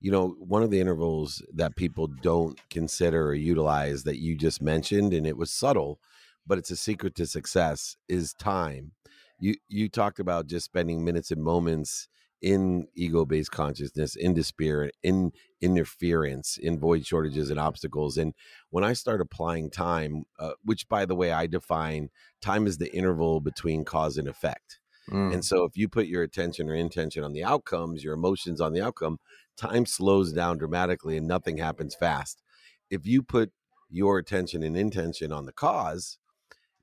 You 0.00 0.10
know, 0.10 0.28
one 0.38 0.62
of 0.62 0.70
the 0.70 0.80
intervals 0.80 1.42
that 1.52 1.76
people 1.76 2.06
don't 2.06 2.58
consider 2.70 3.28
or 3.28 3.34
utilize 3.34 4.04
that 4.04 4.18
you 4.18 4.34
just 4.34 4.62
mentioned, 4.62 5.12
and 5.12 5.26
it 5.26 5.36
was 5.36 5.50
subtle, 5.50 6.00
but 6.46 6.56
it's 6.56 6.70
a 6.70 6.76
secret 6.76 7.14
to 7.16 7.26
success, 7.26 7.96
is 8.08 8.32
time. 8.34 8.92
You 9.38 9.56
you 9.68 9.88
talked 9.88 10.18
about 10.18 10.46
just 10.46 10.66
spending 10.66 11.04
minutes 11.04 11.30
and 11.30 11.42
moments 11.42 12.08
in 12.42 12.86
ego-based 12.94 13.50
consciousness, 13.50 14.16
in 14.16 14.32
despair, 14.32 14.90
in 15.02 15.32
interference, 15.60 16.56
in 16.56 16.78
void 16.78 17.06
shortages 17.06 17.50
and 17.50 17.60
obstacles. 17.60 18.16
And 18.16 18.32
when 18.70 18.84
I 18.84 18.94
start 18.94 19.20
applying 19.20 19.70
time, 19.70 20.24
uh, 20.38 20.52
which 20.64 20.88
by 20.88 21.04
the 21.04 21.14
way 21.14 21.32
I 21.32 21.46
define 21.46 22.08
time 22.40 22.66
is 22.66 22.78
the 22.78 22.94
interval 22.94 23.40
between 23.40 23.84
cause 23.84 24.16
and 24.16 24.26
effect. 24.26 24.78
Mm. 25.10 25.34
And 25.34 25.44
so 25.44 25.64
if 25.64 25.76
you 25.76 25.88
put 25.88 26.06
your 26.06 26.22
attention 26.22 26.68
or 26.68 26.74
intention 26.74 27.24
on 27.24 27.32
the 27.32 27.44
outcomes, 27.44 28.02
your 28.02 28.14
emotions 28.14 28.60
on 28.60 28.72
the 28.72 28.80
outcome, 28.80 29.18
time 29.56 29.84
slows 29.84 30.32
down 30.32 30.56
dramatically 30.56 31.16
and 31.16 31.26
nothing 31.26 31.58
happens 31.58 31.94
fast. 31.94 32.42
If 32.90 33.06
you 33.06 33.22
put 33.22 33.52
your 33.90 34.18
attention 34.18 34.62
and 34.62 34.76
intention 34.76 35.32
on 35.32 35.46
the 35.46 35.52
cause, 35.52 36.18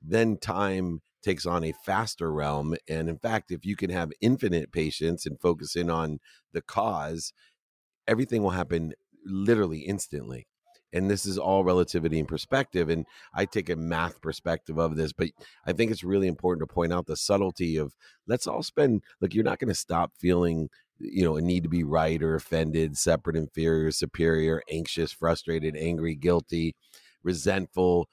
then 0.00 0.36
time 0.36 1.00
takes 1.22 1.46
on 1.46 1.64
a 1.64 1.72
faster 1.84 2.32
realm. 2.32 2.76
And 2.88 3.08
in 3.08 3.18
fact, 3.18 3.50
if 3.50 3.64
you 3.64 3.76
can 3.76 3.90
have 3.90 4.10
infinite 4.20 4.72
patience 4.72 5.26
and 5.26 5.40
focus 5.40 5.76
in 5.76 5.90
on 5.90 6.18
the 6.52 6.62
cause, 6.62 7.32
everything 8.06 8.42
will 8.42 8.50
happen 8.50 8.92
literally 9.24 9.80
instantly. 9.80 10.46
And 10.92 11.10
this 11.10 11.26
is 11.26 11.36
all 11.36 11.64
relativity 11.64 12.18
and 12.18 12.26
perspective. 12.26 12.88
And 12.88 13.04
I 13.34 13.44
take 13.44 13.68
a 13.68 13.76
math 13.76 14.22
perspective 14.22 14.78
of 14.78 14.96
this, 14.96 15.12
but 15.12 15.28
I 15.66 15.72
think 15.72 15.90
it's 15.90 16.02
really 16.02 16.28
important 16.28 16.66
to 16.66 16.74
point 16.74 16.94
out 16.94 17.06
the 17.06 17.16
subtlety 17.16 17.76
of 17.76 17.94
let's 18.26 18.46
all 18.46 18.62
spend, 18.62 19.02
look, 19.20 19.34
you're 19.34 19.44
not 19.44 19.58
going 19.58 19.68
to 19.68 19.74
stop 19.74 20.12
feeling 20.18 20.70
you 21.00 21.24
know, 21.24 21.36
a 21.36 21.40
need 21.40 21.62
to 21.62 21.68
be 21.68 21.84
right 21.84 22.22
or 22.22 22.34
offended, 22.34 22.96
separate, 22.96 23.36
inferior, 23.36 23.90
superior, 23.90 24.62
anxious, 24.70 25.12
frustrated, 25.12 25.76
angry, 25.76 26.14
guilty, 26.14 26.74
resentful, 27.22 28.08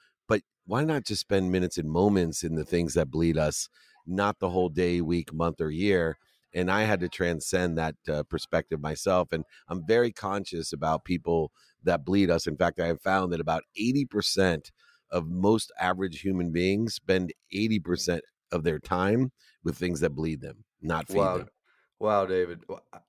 why 0.66 0.84
not 0.84 1.04
just 1.04 1.20
spend 1.20 1.52
minutes 1.52 1.78
and 1.78 1.90
moments 1.90 2.42
in 2.42 2.54
the 2.54 2.64
things 2.64 2.94
that 2.94 3.10
bleed 3.10 3.38
us, 3.38 3.68
not 4.06 4.38
the 4.38 4.50
whole 4.50 4.68
day, 4.68 5.00
week, 5.00 5.32
month, 5.32 5.60
or 5.60 5.70
year? 5.70 6.18
And 6.54 6.70
I 6.70 6.82
had 6.82 7.00
to 7.00 7.08
transcend 7.08 7.76
that 7.78 7.94
uh, 8.08 8.22
perspective 8.24 8.80
myself. 8.80 9.32
And 9.32 9.44
I'm 9.68 9.86
very 9.86 10.10
conscious 10.10 10.72
about 10.72 11.04
people 11.04 11.52
that 11.84 12.04
bleed 12.04 12.30
us. 12.30 12.46
In 12.46 12.56
fact, 12.56 12.80
I 12.80 12.86
have 12.86 13.00
found 13.00 13.32
that 13.32 13.40
about 13.40 13.62
80% 13.78 14.70
of 15.10 15.28
most 15.28 15.70
average 15.78 16.20
human 16.20 16.52
beings 16.52 16.94
spend 16.94 17.32
80% 17.54 18.20
of 18.52 18.64
their 18.64 18.78
time 18.78 19.32
with 19.62 19.76
things 19.76 20.00
that 20.00 20.10
bleed 20.10 20.40
them, 20.40 20.64
not 20.80 21.08
feed 21.08 21.18
wow. 21.18 21.38
them. 21.38 21.48
Wow, 21.98 22.26
David, 22.26 22.62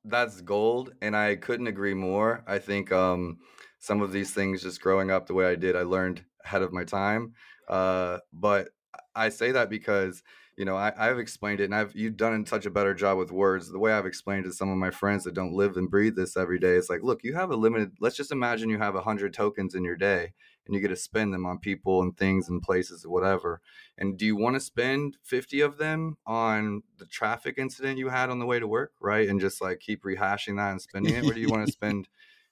that's 0.05 0.39
gold, 0.39 0.93
and 1.01 1.13
I 1.13 1.35
couldn't 1.35 1.67
agree 1.67 1.93
more. 1.93 2.45
I 2.47 2.57
think 2.57 2.89
um, 2.93 3.39
some 3.79 4.01
of 4.01 4.13
these 4.13 4.33
things, 4.33 4.61
just 4.61 4.79
growing 4.79 5.11
up 5.11 5.27
the 5.27 5.33
way 5.33 5.45
I 5.45 5.55
did, 5.55 5.75
I 5.75 5.81
learned 5.81 6.23
ahead 6.47 6.61
of 6.61 6.73
my 6.73 6.83
time. 6.83 7.33
Uh, 7.67 8.19
but 8.31 8.69
I 9.15 9.29
say 9.29 9.51
that 9.51 9.69
because 9.69 10.23
you 10.55 10.65
know 10.65 10.75
I, 10.75 10.91
have 10.97 11.19
explained 11.19 11.59
it, 11.59 11.65
and 11.65 11.75
I've 11.75 11.95
you've 11.95 12.17
done 12.17 12.45
such 12.45 12.65
a 12.65 12.71
better 12.71 12.93
job 12.93 13.17
with 13.17 13.31
words. 13.31 13.69
The 13.69 13.79
way 13.79 13.91
I've 13.91 14.05
explained 14.05 14.45
to 14.45 14.53
some 14.53 14.69
of 14.69 14.77
my 14.77 14.89
friends 14.89 15.23
that 15.25 15.33
don't 15.33 15.53
live 15.53 15.77
and 15.77 15.89
breathe 15.89 16.15
this 16.15 16.37
every 16.37 16.57
day, 16.57 16.75
it's 16.75 16.89
like, 16.89 17.03
look, 17.03 17.23
you 17.23 17.35
have 17.35 17.51
a 17.51 17.55
limited. 17.55 17.91
Let's 17.99 18.15
just 18.15 18.31
imagine 18.31 18.69
you 18.69 18.79
have 18.79 18.95
a 18.95 19.01
hundred 19.01 19.33
tokens 19.33 19.75
in 19.75 19.83
your 19.83 19.97
day, 19.97 20.33
and 20.65 20.73
you 20.73 20.81
get 20.81 20.87
to 20.87 20.95
spend 20.95 21.33
them 21.33 21.45
on 21.45 21.59
people 21.59 22.01
and 22.01 22.15
things 22.17 22.49
and 22.49 22.61
places 22.61 23.05
or 23.05 23.09
whatever. 23.09 23.61
And 23.97 24.17
do 24.17 24.25
you 24.25 24.35
want 24.35 24.55
to 24.55 24.59
spend 24.61 25.17
fifty 25.21 25.61
of 25.61 25.77
them 25.77 26.17
on 26.25 26.81
the 26.97 27.05
traffic 27.05 27.55
incident 27.57 27.99
you 27.99 28.09
had 28.09 28.29
on 28.29 28.39
the 28.39 28.45
way 28.45 28.59
to 28.59 28.67
work, 28.67 28.93
right? 29.01 29.27
And 29.27 29.41
just 29.41 29.61
like 29.61 29.79
keep 29.79 30.03
rehashing 30.03 30.57
that 30.57 30.71
and 30.71 30.81
spending 30.81 31.15
it, 31.15 31.25
or 31.25 31.33
do 31.33 31.41
you 31.41 31.49
want 31.49 31.65
to 31.67 31.71
spend, 31.79 32.07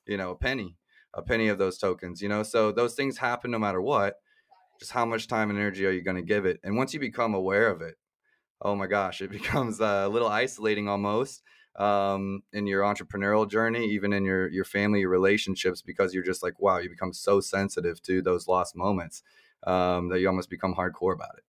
you 0.05 0.17
know, 0.17 0.31
a 0.31 0.35
penny? 0.35 0.75
A 1.15 1.21
penny 1.21 1.47
of 1.47 1.57
those 1.57 1.77
tokens, 1.77 2.21
you 2.21 2.29
know? 2.29 2.43
So 2.43 2.71
those 2.71 2.95
things 2.95 3.17
happen 3.17 3.51
no 3.51 3.59
matter 3.59 3.81
what. 3.81 4.15
Just 4.79 4.91
how 4.91 5.05
much 5.05 5.27
time 5.27 5.49
and 5.49 5.57
energy 5.57 5.85
are 5.85 5.91
you 5.91 6.01
going 6.01 6.17
to 6.17 6.23
give 6.23 6.45
it? 6.45 6.59
And 6.63 6.75
once 6.75 6.93
you 6.93 6.99
become 6.99 7.33
aware 7.33 7.69
of 7.69 7.81
it, 7.81 7.95
oh 8.61 8.75
my 8.75 8.87
gosh, 8.87 9.21
it 9.21 9.31
becomes 9.39 9.79
a 9.79 10.07
little 10.07 10.27
isolating 10.27 10.87
almost 10.89 11.41
um, 11.77 12.41
in 12.53 12.67
your 12.67 12.83
entrepreneurial 12.83 13.49
journey, 13.49 13.85
even 13.91 14.13
in 14.13 14.23
your 14.23 14.49
your 14.49 14.65
family 14.65 15.01
your 15.01 15.09
relationships, 15.09 15.81
because 15.81 16.13
you're 16.13 16.23
just 16.23 16.43
like, 16.43 16.59
wow, 16.59 16.77
you 16.77 16.89
become 16.89 17.13
so 17.13 17.39
sensitive 17.39 18.01
to 18.03 18.21
those 18.21 18.47
lost 18.47 18.75
moments 18.75 19.23
um, 19.65 20.09
that 20.09 20.19
you 20.19 20.27
almost 20.27 20.49
become 20.49 20.75
hardcore 20.75 21.13
about 21.13 21.35
it. 21.37 21.43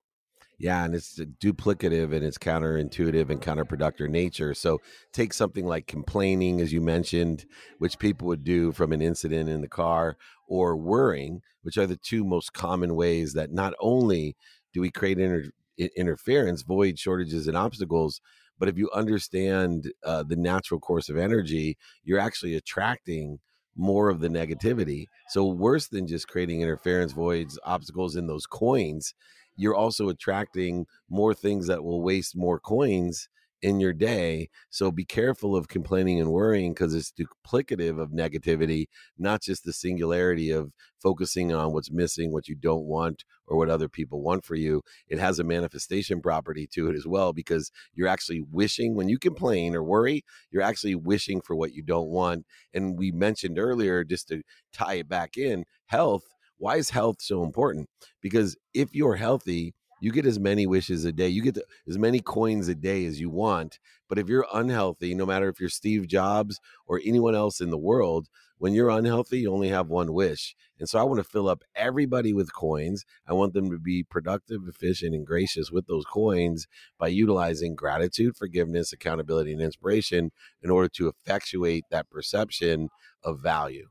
Yeah, 0.58 0.84
and 0.84 0.94
it's 0.94 1.18
duplicative 1.18 2.14
and 2.14 2.24
it's 2.24 2.38
counterintuitive 2.38 3.28
and 3.28 3.42
counterproductive 3.42 4.08
nature. 4.08 4.54
So 4.54 4.80
take 5.12 5.34
something 5.34 5.66
like 5.66 5.86
complaining, 5.86 6.60
as 6.62 6.72
you 6.72 6.80
mentioned, 6.80 7.44
which 7.78 7.98
people 7.98 8.26
would 8.28 8.42
do 8.42 8.72
from 8.72 8.92
an 8.92 9.02
incident 9.02 9.50
in 9.50 9.60
the 9.60 9.68
car, 9.68 10.16
or 10.48 10.76
worrying, 10.76 11.42
which 11.62 11.76
are 11.76 11.86
the 11.86 11.96
two 11.96 12.24
most 12.24 12.54
common 12.54 12.94
ways 12.94 13.34
that 13.34 13.52
not 13.52 13.74
only 13.80 14.34
do 14.72 14.80
we 14.80 14.90
create 14.90 15.18
inter- 15.18 15.50
interference, 15.96 16.62
void, 16.62 16.98
shortages, 16.98 17.48
and 17.48 17.56
obstacles, 17.56 18.22
but 18.58 18.68
if 18.68 18.78
you 18.78 18.90
understand 18.94 19.92
uh, 20.04 20.22
the 20.22 20.36
natural 20.36 20.80
course 20.80 21.10
of 21.10 21.18
energy, 21.18 21.76
you're 22.02 22.18
actually 22.18 22.54
attracting 22.54 23.40
more 23.76 24.08
of 24.08 24.20
the 24.20 24.28
negativity. 24.28 25.04
So 25.28 25.44
worse 25.44 25.88
than 25.88 26.06
just 26.06 26.28
creating 26.28 26.62
interference, 26.62 27.12
voids, 27.12 27.58
obstacles 27.64 28.16
in 28.16 28.26
those 28.26 28.46
coins 28.46 29.12
you're 29.56 29.74
also 29.74 30.08
attracting 30.08 30.86
more 31.08 31.34
things 31.34 31.66
that 31.66 31.84
will 31.84 32.02
waste 32.02 32.36
more 32.36 32.60
coins 32.60 33.28
in 33.62 33.80
your 33.80 33.92
day. 33.92 34.48
So 34.70 34.92
be 34.92 35.04
careful 35.04 35.56
of 35.56 35.68
complaining 35.68 36.20
and 36.20 36.30
worrying 36.30 36.72
because 36.72 36.94
it's 36.94 37.12
duplicative 37.12 38.00
of 38.00 38.10
negativity, 38.10 38.86
not 39.18 39.42
just 39.42 39.64
the 39.64 39.72
singularity 39.72 40.50
of 40.50 40.72
focusing 41.02 41.52
on 41.52 41.72
what's 41.72 41.90
missing, 41.90 42.32
what 42.32 42.48
you 42.48 42.54
don't 42.54 42.84
want, 42.84 43.24
or 43.46 43.56
what 43.56 43.70
other 43.70 43.88
people 43.88 44.22
want 44.22 44.44
for 44.44 44.56
you. 44.56 44.82
It 45.08 45.18
has 45.18 45.38
a 45.38 45.44
manifestation 45.44 46.20
property 46.20 46.68
to 46.74 46.88
it 46.88 46.96
as 46.96 47.06
well 47.06 47.32
because 47.32 47.70
you're 47.94 48.08
actually 48.08 48.42
wishing 48.50 48.94
when 48.94 49.08
you 49.08 49.18
complain 49.18 49.74
or 49.74 49.82
worry, 49.82 50.24
you're 50.50 50.62
actually 50.62 50.94
wishing 50.94 51.40
for 51.40 51.56
what 51.56 51.72
you 51.72 51.82
don't 51.82 52.08
want. 52.08 52.44
And 52.74 52.98
we 52.98 53.10
mentioned 53.10 53.58
earlier, 53.58 54.04
just 54.04 54.28
to 54.28 54.42
tie 54.72 54.94
it 54.94 55.08
back 55.08 55.36
in, 55.36 55.64
health 55.86 56.24
why 56.58 56.76
is 56.76 56.90
health 56.90 57.16
so 57.20 57.42
important? 57.42 57.88
Because 58.20 58.56
if 58.74 58.94
you're 58.94 59.16
healthy, 59.16 59.74
you 60.00 60.12
get 60.12 60.26
as 60.26 60.38
many 60.38 60.66
wishes 60.66 61.04
a 61.04 61.12
day. 61.12 61.28
You 61.28 61.42
get 61.42 61.58
as 61.88 61.98
many 61.98 62.20
coins 62.20 62.68
a 62.68 62.74
day 62.74 63.06
as 63.06 63.20
you 63.20 63.30
want. 63.30 63.78
But 64.08 64.18
if 64.18 64.28
you're 64.28 64.46
unhealthy, 64.52 65.14
no 65.14 65.26
matter 65.26 65.48
if 65.48 65.58
you're 65.58 65.68
Steve 65.68 66.06
Jobs 66.06 66.60
or 66.86 67.00
anyone 67.04 67.34
else 67.34 67.60
in 67.60 67.70
the 67.70 67.78
world, 67.78 68.28
when 68.58 68.72
you're 68.72 68.90
unhealthy, 68.90 69.40
you 69.40 69.52
only 69.52 69.68
have 69.68 69.88
one 69.88 70.12
wish. 70.12 70.54
And 70.78 70.88
so 70.88 70.98
I 70.98 71.02
want 71.02 71.18
to 71.18 71.24
fill 71.24 71.48
up 71.48 71.62
everybody 71.74 72.32
with 72.32 72.54
coins. 72.54 73.04
I 73.26 73.32
want 73.32 73.52
them 73.52 73.70
to 73.70 73.78
be 73.78 74.02
productive, 74.02 74.62
efficient, 74.66 75.14
and 75.14 75.26
gracious 75.26 75.70
with 75.70 75.86
those 75.86 76.04
coins 76.04 76.66
by 76.98 77.08
utilizing 77.08 77.74
gratitude, 77.74 78.36
forgiveness, 78.36 78.92
accountability, 78.92 79.52
and 79.52 79.62
inspiration 79.62 80.30
in 80.62 80.70
order 80.70 80.88
to 80.96 81.08
effectuate 81.08 81.84
that 81.90 82.10
perception 82.10 82.88
of 83.22 83.40
value. 83.40 83.88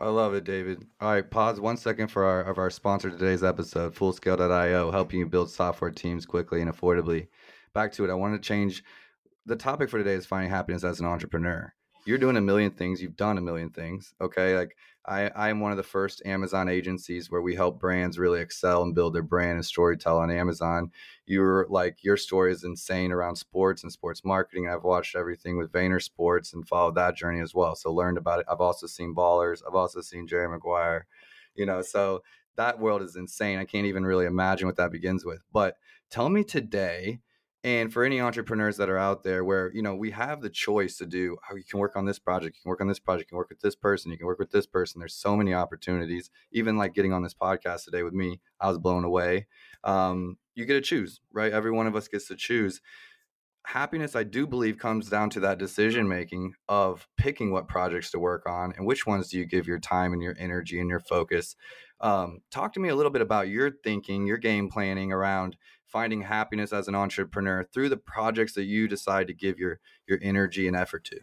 I 0.00 0.08
love 0.08 0.34
it, 0.34 0.44
David. 0.44 0.86
All 1.00 1.10
right, 1.10 1.28
pause 1.28 1.58
one 1.58 1.76
second 1.76 2.08
for 2.08 2.24
our 2.24 2.42
of 2.42 2.58
our 2.58 2.70
sponsor 2.70 3.10
today's 3.10 3.42
episode, 3.42 3.94
Fullscale.io, 3.94 4.92
helping 4.92 5.18
you 5.18 5.26
build 5.26 5.50
software 5.50 5.90
teams 5.90 6.24
quickly 6.24 6.60
and 6.60 6.72
affordably. 6.72 7.26
Back 7.74 7.92
to 7.92 8.04
it. 8.04 8.10
I 8.10 8.14
want 8.14 8.40
to 8.40 8.46
change 8.46 8.84
the 9.44 9.56
topic 9.56 9.90
for 9.90 9.98
today 9.98 10.14
is 10.14 10.26
finding 10.26 10.50
happiness 10.50 10.84
as 10.84 11.00
an 11.00 11.06
entrepreneur. 11.06 11.72
You're 12.06 12.18
doing 12.18 12.36
a 12.36 12.40
million 12.40 12.70
things. 12.70 13.02
You've 13.02 13.16
done 13.16 13.38
a 13.38 13.40
million 13.40 13.70
things. 13.70 14.14
Okay, 14.20 14.56
like 14.56 14.76
I, 15.08 15.30
I 15.34 15.48
am 15.48 15.60
one 15.60 15.70
of 15.70 15.78
the 15.78 15.82
first 15.82 16.20
Amazon 16.26 16.68
agencies 16.68 17.30
where 17.30 17.40
we 17.40 17.54
help 17.54 17.80
brands 17.80 18.18
really 18.18 18.40
excel 18.40 18.82
and 18.82 18.94
build 18.94 19.14
their 19.14 19.22
brand 19.22 19.52
and 19.52 19.64
storytell 19.64 20.20
on 20.20 20.30
Amazon. 20.30 20.90
You're 21.24 21.66
like 21.70 22.04
your 22.04 22.18
story 22.18 22.52
is 22.52 22.64
insane 22.64 23.10
around 23.10 23.36
sports 23.36 23.82
and 23.82 23.90
sports 23.90 24.24
marketing. 24.24 24.68
I've 24.68 24.84
watched 24.84 25.16
everything 25.16 25.56
with 25.56 25.72
Vayner 25.72 26.02
Sports 26.02 26.52
and 26.52 26.68
followed 26.68 26.94
that 26.96 27.16
journey 27.16 27.40
as 27.40 27.54
well. 27.54 27.74
So 27.74 27.92
learned 27.92 28.18
about 28.18 28.40
it. 28.40 28.46
I've 28.50 28.60
also 28.60 28.86
seen 28.86 29.14
Ballers. 29.14 29.62
I've 29.66 29.74
also 29.74 30.02
seen 30.02 30.26
Jerry 30.26 30.48
Maguire. 30.48 31.06
You 31.54 31.64
know, 31.64 31.80
so 31.80 32.22
that 32.56 32.78
world 32.78 33.02
is 33.02 33.16
insane. 33.16 33.58
I 33.58 33.64
can't 33.64 33.86
even 33.86 34.04
really 34.04 34.26
imagine 34.26 34.66
what 34.66 34.76
that 34.76 34.92
begins 34.92 35.24
with. 35.24 35.40
But 35.52 35.76
tell 36.10 36.28
me 36.28 36.44
today 36.44 37.20
and 37.64 37.92
for 37.92 38.04
any 38.04 38.20
entrepreneurs 38.20 38.76
that 38.76 38.88
are 38.88 38.98
out 38.98 39.24
there 39.24 39.44
where, 39.44 39.72
you 39.74 39.82
know, 39.82 39.96
we 39.96 40.12
have 40.12 40.40
the 40.40 40.50
choice 40.50 40.96
to 40.98 41.06
do, 41.06 41.36
oh, 41.50 41.56
you 41.56 41.64
can 41.64 41.80
work 41.80 41.96
on 41.96 42.04
this 42.04 42.18
project, 42.18 42.56
you 42.56 42.62
can 42.62 42.70
work 42.70 42.80
on 42.80 42.86
this 42.86 43.00
project, 43.00 43.28
you 43.28 43.34
can 43.34 43.38
work 43.38 43.50
with 43.50 43.60
this 43.60 43.74
person, 43.74 44.12
you 44.12 44.18
can 44.18 44.26
work 44.28 44.38
with 44.38 44.52
this 44.52 44.66
person. 44.66 45.00
There's 45.00 45.16
so 45.16 45.36
many 45.36 45.54
opportunities. 45.54 46.30
Even 46.52 46.76
like 46.76 46.94
getting 46.94 47.12
on 47.12 47.22
this 47.22 47.34
podcast 47.34 47.84
today 47.84 48.04
with 48.04 48.14
me, 48.14 48.40
I 48.60 48.68
was 48.68 48.78
blown 48.78 49.04
away. 49.04 49.48
Um, 49.82 50.36
you 50.54 50.66
get 50.66 50.74
to 50.74 50.80
choose, 50.80 51.20
right? 51.32 51.52
Every 51.52 51.72
one 51.72 51.88
of 51.88 51.96
us 51.96 52.06
gets 52.06 52.28
to 52.28 52.36
choose. 52.36 52.80
Happiness, 53.66 54.14
I 54.14 54.22
do 54.22 54.46
believe, 54.46 54.78
comes 54.78 55.10
down 55.10 55.28
to 55.30 55.40
that 55.40 55.58
decision 55.58 56.08
making 56.08 56.54
of 56.68 57.06
picking 57.16 57.50
what 57.50 57.68
projects 57.68 58.12
to 58.12 58.20
work 58.20 58.48
on 58.48 58.72
and 58.76 58.86
which 58.86 59.04
ones 59.04 59.28
do 59.28 59.38
you 59.38 59.44
give 59.44 59.66
your 59.66 59.80
time 59.80 60.12
and 60.12 60.22
your 60.22 60.36
energy 60.38 60.80
and 60.80 60.88
your 60.88 61.00
focus. 61.00 61.56
Um, 62.00 62.38
talk 62.50 62.72
to 62.74 62.80
me 62.80 62.88
a 62.88 62.94
little 62.94 63.10
bit 63.10 63.20
about 63.20 63.48
your 63.48 63.72
thinking, 63.82 64.26
your 64.26 64.38
game 64.38 64.70
planning 64.70 65.12
around 65.12 65.56
finding 65.90 66.22
happiness 66.22 66.72
as 66.72 66.88
an 66.88 66.94
entrepreneur 66.94 67.64
through 67.64 67.88
the 67.88 67.96
projects 67.96 68.52
that 68.54 68.64
you 68.64 68.88
decide 68.88 69.26
to 69.26 69.34
give 69.34 69.58
your 69.58 69.80
your 70.06 70.18
energy 70.22 70.66
and 70.66 70.76
effort 70.76 71.04
to 71.04 71.18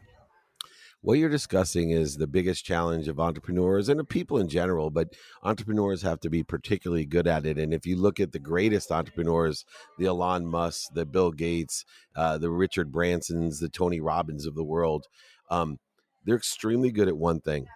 what 1.05 1.19
you're 1.19 1.29
discussing 1.29 1.91
is 1.91 2.17
the 2.17 2.25
biggest 2.25 2.65
challenge 2.65 3.07
of 3.07 3.19
entrepreneurs 3.19 3.89
and 3.89 3.99
of 3.99 4.09
people 4.09 4.39
in 4.39 4.49
general, 4.49 4.89
but 4.89 5.13
entrepreneurs 5.43 6.01
have 6.01 6.19
to 6.21 6.31
be 6.31 6.41
particularly 6.41 7.05
good 7.05 7.27
at 7.27 7.45
it. 7.45 7.59
And 7.59 7.75
if 7.75 7.85
you 7.85 7.95
look 7.95 8.19
at 8.19 8.31
the 8.31 8.39
greatest 8.39 8.91
entrepreneurs, 8.91 9.65
the 9.99 10.07
Elon 10.07 10.47
Musk, 10.47 10.87
the 10.95 11.05
Bill 11.05 11.31
Gates, 11.31 11.85
uh, 12.15 12.39
the 12.39 12.49
Richard 12.49 12.91
Bransons, 12.91 13.59
the 13.59 13.69
Tony 13.69 14.01
Robbins 14.01 14.47
of 14.47 14.55
the 14.55 14.63
world, 14.63 15.05
um, 15.51 15.77
they're 16.25 16.37
extremely 16.37 16.91
good 16.91 17.07
at 17.07 17.17
one 17.17 17.39
thing 17.39 17.67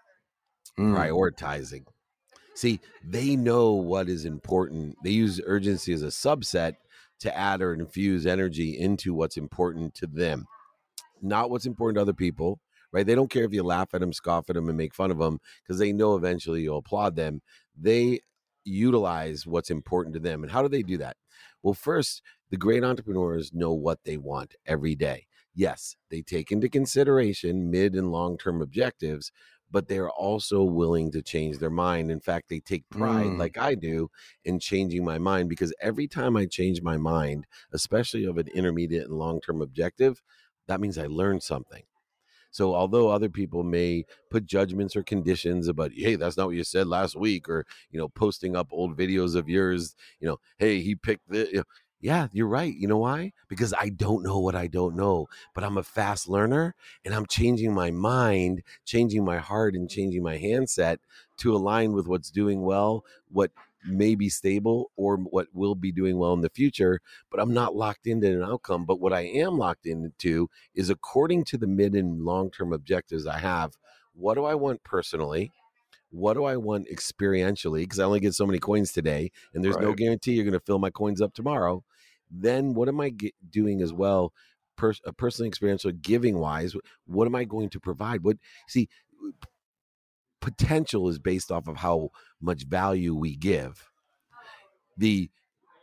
mm. 0.80 0.92
prioritizing. 0.92 1.84
See, 2.56 2.80
they 3.04 3.36
know 3.36 3.74
what 3.74 4.10
is 4.10 4.26
important. 4.26 4.98
They 5.04 5.12
use 5.12 5.40
urgency 5.46 5.94
as 5.94 6.04
a 6.04 6.08
subset 6.08 6.76
to 7.20 7.38
add 7.38 7.62
or 7.62 7.74
infuse 7.74 8.26
energy 8.26 8.80
into 8.80 9.14
what's 9.14 9.38
important 9.38 9.94
to 9.96 10.08
them, 10.08 10.46
not 11.22 11.50
what's 11.50 11.66
important 11.66 11.98
to 11.98 12.02
other 12.02 12.14
people 12.14 12.60
right? 12.92 13.06
They 13.06 13.16
don't 13.16 13.30
care 13.30 13.44
if 13.44 13.54
you 13.54 13.64
laugh 13.64 13.94
at 13.94 14.02
them, 14.02 14.14
scoff 14.14 14.50
at 14.50 14.56
them, 14.56 14.68
and 14.70 14.78
make 14.78 14.94
fun 14.94 15.12
of 15.12 15.18
them 15.18 15.40
because 15.64 15.80
they 15.80 15.94
know 15.94 16.16
eventually 16.16 16.62
you'll 16.62 16.78
applaud 16.78 17.16
them. 17.16 17.42
They 17.80 18.20
utilize 18.66 19.46
what's 19.48 19.72
important 19.72 20.14
to 20.16 20.20
them. 20.20 20.44
And 20.44 20.52
how 20.52 20.62
do 20.62 20.70
they 20.70 20.84
do 20.84 20.98
that? 20.98 21.18
Well, 21.64 21.74
first, 21.74 22.22
the 22.50 22.58
great 22.58 22.84
entrepreneurs 22.84 23.54
know 23.54 23.74
what 23.74 24.00
they 24.04 24.18
want 24.18 24.56
every 24.66 24.96
day. 24.96 25.28
Yes, 25.56 25.96
they 26.10 26.22
take 26.22 26.52
into 26.52 26.70
consideration 26.70 27.70
mid 27.70 27.96
and 27.96 28.12
long 28.12 28.38
term 28.38 28.62
objectives, 28.62 29.32
but 29.72 29.88
they 29.88 29.98
are 29.98 30.10
also 30.10 30.64
willing 30.64 31.12
to 31.12 31.22
change 31.22 31.58
their 31.58 31.70
mind. 31.70 32.12
In 32.12 32.20
fact, 32.20 32.50
they 32.50 32.60
take 32.60 32.90
pride, 32.90 33.28
mm. 33.28 33.38
like 33.38 33.58
I 33.58 33.76
do, 33.76 34.10
in 34.46 34.60
changing 34.60 35.04
my 35.04 35.18
mind 35.18 35.50
because 35.50 35.74
every 35.82 36.08
time 36.08 36.36
I 36.36 36.46
change 36.46 36.82
my 36.82 36.98
mind, 36.98 37.46
especially 37.72 38.26
of 38.26 38.38
an 38.38 38.48
intermediate 38.48 39.08
and 39.08 39.18
long 39.18 39.42
term 39.42 39.62
objective, 39.62 40.22
that 40.68 40.82
means 40.82 40.98
I 40.98 41.08
learned 41.08 41.44
something. 41.44 41.84
So 42.52 42.74
although 42.74 43.10
other 43.10 43.30
people 43.30 43.64
may 43.64 44.06
put 44.32 44.46
judgments 44.46 44.96
or 44.96 45.04
conditions 45.04 45.68
about, 45.68 45.92
hey, 45.94 46.16
that's 46.16 46.36
not 46.36 46.48
what 46.48 46.56
you 46.56 46.64
said 46.64 46.88
last 46.88 47.16
week, 47.16 47.48
or 47.48 47.66
you 47.92 48.00
know, 48.00 48.10
posting 48.10 48.56
up 48.56 48.70
old 48.72 48.98
videos 48.98 49.36
of 49.36 49.48
yours, 49.48 49.96
you 50.20 50.28
know, 50.28 50.40
hey, 50.58 50.82
he 50.82 50.96
picked 50.96 51.30
the. 51.30 51.48
You 51.52 51.58
know, 51.58 51.64
yeah, 52.02 52.28
you're 52.32 52.48
right. 52.48 52.74
You 52.74 52.88
know 52.88 52.98
why? 52.98 53.34
Because 53.48 53.74
I 53.74 53.90
don't 53.90 54.24
know 54.24 54.40
what 54.40 54.56
I 54.56 54.68
don't 54.68 54.96
know, 54.96 55.28
but 55.54 55.64
I'm 55.64 55.78
a 55.78 55.84
fast 55.84 56.30
learner 56.30 56.76
and 57.04 57.14
I'm 57.14 57.26
changing 57.26 57.74
my 57.74 57.92
mind, 57.92 58.64
changing 58.86 59.26
my 59.26 59.38
heart, 59.38 59.76
and 59.76 59.90
changing 59.90 60.24
my 60.24 60.38
handset 60.38 61.00
to 61.38 61.54
align 61.56 61.94
with 61.94 62.08
what's 62.08 62.32
doing 62.32 62.62
well, 62.62 63.04
what 63.30 63.52
may 63.86 64.16
be 64.16 64.30
stable 64.30 64.92
or 64.96 65.18
what 65.18 65.48
will 65.54 65.76
be 65.76 65.92
doing 65.92 66.18
well 66.18 66.34
in 66.34 66.42
the 66.42 66.50
future, 66.50 67.02
but 67.30 67.40
I'm 67.40 67.54
not 67.54 67.76
locked 67.76 68.08
into 68.08 68.28
an 68.28 68.44
outcome. 68.44 68.86
But 68.86 69.00
what 69.00 69.14
I 69.14 69.22
am 69.22 69.58
locked 69.58 69.86
into 69.86 70.50
is 70.76 70.90
according 70.90 71.46
to 71.46 71.58
the 71.58 71.68
mid 71.68 71.96
and 71.96 72.24
long 72.24 72.52
term 72.52 72.74
objectives 72.74 73.26
I 73.26 73.40
have, 73.40 73.78
what 74.14 74.36
do 74.36 74.46
I 74.46 74.56
want 74.56 74.84
personally? 74.84 75.52
What 76.12 76.34
do 76.34 76.44
I 76.44 76.58
want 76.58 76.88
experientially? 76.90 77.82
Because 77.82 78.00
I 78.00 78.04
only 78.04 78.20
get 78.20 78.34
so 78.34 78.46
many 78.46 78.60
coins 78.60 78.92
today, 78.92 79.32
and 79.54 79.64
there's 79.64 79.76
right. 79.76 79.84
no 79.84 79.94
guarantee 79.94 80.34
you're 80.34 80.46
going 80.46 80.54
to 80.54 80.60
fill 80.60 80.80
my 80.80 80.90
coins 80.90 81.22
up 81.22 81.34
tomorrow. 81.34 81.84
Then 82.32 82.74
what 82.74 82.88
am 82.88 83.00
I 83.00 83.10
get, 83.10 83.34
doing 83.50 83.82
as 83.82 83.94
well? 83.94 84.34
Pers- 84.76 85.02
uh, 85.06 85.12
personally, 85.12 85.48
experiential, 85.48 85.92
giving 85.92 86.40
wise, 86.40 86.76
what 87.06 87.28
am 87.28 87.36
I 87.36 87.44
going 87.44 87.70
to 87.70 87.80
provide? 87.80 88.24
What 88.24 88.38
see, 88.68 88.90
potential 90.42 91.10
is 91.10 91.20
based 91.20 91.52
off 91.52 91.68
of 91.68 91.78
how 91.78 92.10
much 92.42 92.66
value 92.66 93.16
we 93.16 93.36
give. 93.36 93.90
The 94.98 95.30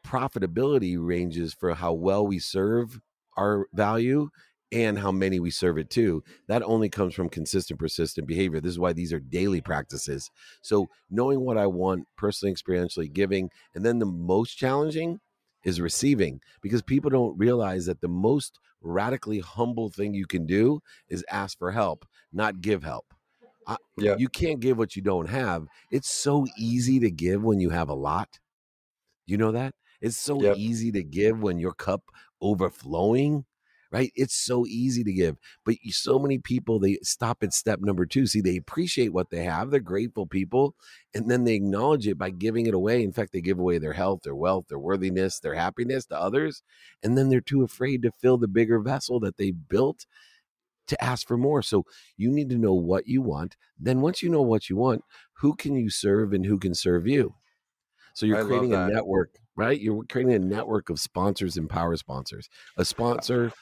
profitability 0.04 0.96
ranges 0.98 1.52
for 1.52 1.74
how 1.74 1.92
well 1.92 2.26
we 2.26 2.38
serve 2.38 3.00
our 3.36 3.66
value 3.72 4.30
and 4.72 4.98
how 4.98 5.12
many 5.12 5.38
we 5.38 5.50
serve 5.50 5.78
it 5.78 5.90
to. 5.90 6.22
That 6.48 6.62
only 6.62 6.88
comes 6.88 7.14
from 7.14 7.28
consistent, 7.28 7.78
persistent 7.78 8.26
behavior. 8.26 8.60
This 8.60 8.72
is 8.72 8.78
why 8.78 8.92
these 8.92 9.12
are 9.12 9.20
daily 9.20 9.60
practices. 9.60 10.30
So, 10.62 10.88
knowing 11.10 11.40
what 11.40 11.58
I 11.58 11.66
want, 11.66 12.06
personally, 12.16 12.54
experientially 12.54 13.12
giving, 13.12 13.50
and 13.74 13.84
then 13.84 13.98
the 13.98 14.06
most 14.06 14.54
challenging 14.54 15.20
is 15.64 15.80
receiving 15.80 16.40
because 16.62 16.82
people 16.82 17.10
don't 17.10 17.38
realize 17.38 17.86
that 17.86 18.00
the 18.00 18.08
most 18.08 18.58
radically 18.80 19.40
humble 19.40 19.90
thing 19.90 20.14
you 20.14 20.26
can 20.26 20.46
do 20.46 20.80
is 21.08 21.24
ask 21.30 21.58
for 21.58 21.72
help, 21.72 22.06
not 22.32 22.60
give 22.60 22.84
help. 22.84 23.06
I, 23.66 23.76
yeah. 23.98 24.16
You 24.16 24.28
can't 24.28 24.60
give 24.60 24.78
what 24.78 24.94
you 24.94 25.02
don't 25.02 25.28
have. 25.28 25.66
It's 25.90 26.08
so 26.08 26.46
easy 26.56 27.00
to 27.00 27.10
give 27.10 27.42
when 27.42 27.58
you 27.58 27.70
have 27.70 27.88
a 27.88 27.94
lot. 27.94 28.38
You 29.26 29.38
know 29.38 29.52
that? 29.52 29.74
It's 30.00 30.16
so 30.16 30.40
yep. 30.40 30.56
easy 30.56 30.92
to 30.92 31.02
give 31.02 31.42
when 31.42 31.58
your 31.58 31.72
cup 31.72 32.02
overflowing, 32.40 33.44
right? 33.90 34.12
It's 34.14 34.34
so 34.34 34.66
easy 34.66 35.04
to 35.04 35.12
give. 35.12 35.36
But 35.64 35.76
so 35.90 36.18
many 36.18 36.38
people 36.38 36.78
they 36.78 36.98
stop 37.02 37.42
at 37.42 37.52
step 37.52 37.80
number 37.80 38.06
2. 38.06 38.26
See, 38.26 38.40
they 38.40 38.56
appreciate 38.56 39.12
what 39.12 39.30
they 39.30 39.44
have. 39.44 39.70
They're 39.70 39.80
grateful 39.80 40.26
people, 40.26 40.74
and 41.14 41.30
then 41.30 41.44
they 41.44 41.54
acknowledge 41.54 42.06
it 42.06 42.18
by 42.18 42.30
giving 42.30 42.66
it 42.66 42.74
away. 42.74 43.02
In 43.02 43.12
fact, 43.12 43.32
they 43.32 43.40
give 43.40 43.58
away 43.58 43.78
their 43.78 43.92
health, 43.92 44.20
their 44.22 44.36
wealth, 44.36 44.66
their 44.68 44.78
worthiness, 44.78 45.40
their 45.40 45.54
happiness 45.54 46.06
to 46.06 46.20
others, 46.20 46.62
and 47.02 47.16
then 47.16 47.28
they're 47.28 47.40
too 47.40 47.62
afraid 47.62 48.02
to 48.02 48.10
fill 48.10 48.38
the 48.38 48.48
bigger 48.48 48.80
vessel 48.80 49.20
that 49.20 49.36
they 49.36 49.50
built 49.50 50.06
to 50.86 51.04
ask 51.04 51.26
for 51.26 51.36
more. 51.36 51.62
So 51.62 51.84
you 52.16 52.30
need 52.30 52.48
to 52.50 52.56
know 52.58 52.74
what 52.74 53.06
you 53.06 53.22
want. 53.22 53.56
Then 53.78 54.00
once 54.00 54.22
you 54.22 54.28
know 54.28 54.42
what 54.42 54.70
you 54.70 54.76
want, 54.76 55.02
who 55.34 55.54
can 55.54 55.74
you 55.74 55.90
serve 55.90 56.32
and 56.32 56.46
who 56.46 56.58
can 56.58 56.74
serve 56.74 57.06
you? 57.06 57.34
So 58.14 58.24
you're 58.24 58.38
I 58.38 58.44
creating 58.44 58.72
a 58.72 58.88
network, 58.88 59.38
right? 59.56 59.78
You're 59.78 60.04
creating 60.04 60.34
a 60.34 60.38
network 60.38 60.88
of 60.88 60.98
sponsors 60.98 61.56
and 61.56 61.68
power 61.68 61.96
sponsors. 61.96 62.48
A 62.78 62.84
sponsor, 62.84 63.52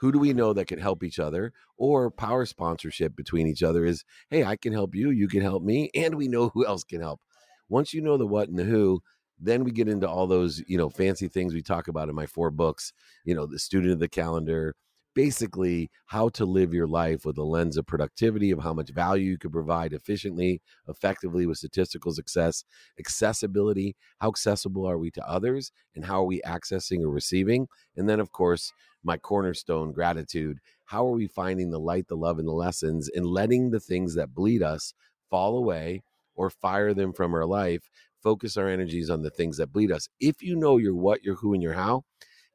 who 0.00 0.10
do 0.10 0.18
we 0.18 0.32
know 0.32 0.52
that 0.52 0.66
can 0.66 0.78
help 0.78 1.04
each 1.04 1.18
other? 1.18 1.52
Or 1.76 2.10
power 2.10 2.46
sponsorship 2.46 3.14
between 3.14 3.46
each 3.46 3.62
other 3.62 3.84
is, 3.84 4.04
hey, 4.30 4.44
I 4.44 4.56
can 4.56 4.72
help 4.72 4.94
you, 4.94 5.10
you 5.10 5.28
can 5.28 5.42
help 5.42 5.62
me, 5.62 5.90
and 5.94 6.14
we 6.14 6.28
know 6.28 6.48
who 6.54 6.66
else 6.66 6.84
can 6.84 7.00
help. 7.00 7.20
Once 7.68 7.94
you 7.94 8.00
know 8.00 8.16
the 8.16 8.26
what 8.26 8.48
and 8.48 8.58
the 8.58 8.64
who, 8.64 9.00
then 9.38 9.64
we 9.64 9.70
get 9.70 9.88
into 9.88 10.08
all 10.08 10.26
those, 10.26 10.62
you 10.66 10.76
know, 10.76 10.90
fancy 10.90 11.28
things 11.28 11.54
we 11.54 11.62
talk 11.62 11.88
about 11.88 12.08
in 12.08 12.14
my 12.14 12.26
four 12.26 12.50
books, 12.50 12.92
you 13.24 13.34
know, 13.34 13.46
the 13.46 13.58
student 13.58 13.92
of 13.92 13.98
the 13.98 14.08
calendar, 14.08 14.74
basically 15.14 15.90
how 16.06 16.28
to 16.28 16.44
live 16.44 16.72
your 16.72 16.86
life 16.86 17.24
with 17.24 17.36
a 17.38 17.42
lens 17.42 17.76
of 17.76 17.86
productivity 17.86 18.50
of 18.50 18.62
how 18.62 18.72
much 18.72 18.90
value 18.90 19.30
you 19.30 19.38
can 19.38 19.50
provide 19.50 19.92
efficiently 19.92 20.60
effectively 20.88 21.46
with 21.46 21.58
statistical 21.58 22.12
success 22.12 22.64
accessibility 22.98 23.96
how 24.20 24.28
accessible 24.28 24.86
are 24.86 24.98
we 24.98 25.10
to 25.10 25.28
others 25.28 25.72
and 25.94 26.04
how 26.04 26.20
are 26.20 26.26
we 26.26 26.40
accessing 26.42 27.02
or 27.02 27.10
receiving 27.10 27.66
and 27.96 28.08
then 28.08 28.20
of 28.20 28.32
course 28.32 28.72
my 29.02 29.16
cornerstone 29.16 29.92
gratitude 29.92 30.58
how 30.86 31.06
are 31.06 31.12
we 31.12 31.26
finding 31.26 31.70
the 31.70 31.80
light 31.80 32.06
the 32.08 32.16
love 32.16 32.38
and 32.38 32.48
the 32.48 32.52
lessons 32.52 33.08
and 33.14 33.26
letting 33.26 33.70
the 33.70 33.80
things 33.80 34.14
that 34.14 34.34
bleed 34.34 34.62
us 34.62 34.94
fall 35.28 35.56
away 35.56 36.02
or 36.36 36.50
fire 36.50 36.94
them 36.94 37.12
from 37.12 37.34
our 37.34 37.46
life 37.46 37.90
focus 38.22 38.56
our 38.56 38.68
energies 38.68 39.10
on 39.10 39.22
the 39.22 39.30
things 39.30 39.56
that 39.56 39.72
bleed 39.72 39.90
us. 39.90 40.08
If 40.20 40.42
you 40.42 40.56
know 40.56 40.76
your 40.76 40.94
what 40.94 41.24
your 41.24 41.36
who 41.36 41.54
and 41.54 41.62
your 41.62 41.74
how 41.74 42.04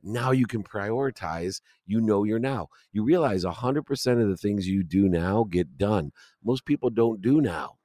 now 0.05 0.31
you 0.31 0.45
can 0.45 0.63
prioritize 0.63 1.61
you 1.85 1.99
know 1.99 2.23
your 2.23 2.39
now. 2.39 2.67
You 2.93 3.03
realize 3.03 3.43
100% 3.43 4.21
of 4.21 4.29
the 4.29 4.37
things 4.37 4.67
you 4.67 4.83
do 4.83 5.09
now 5.09 5.45
get 5.49 5.77
done. 5.77 6.11
Most 6.43 6.65
people 6.65 6.89
don't 6.89 7.21
do 7.21 7.41
now 7.41 7.77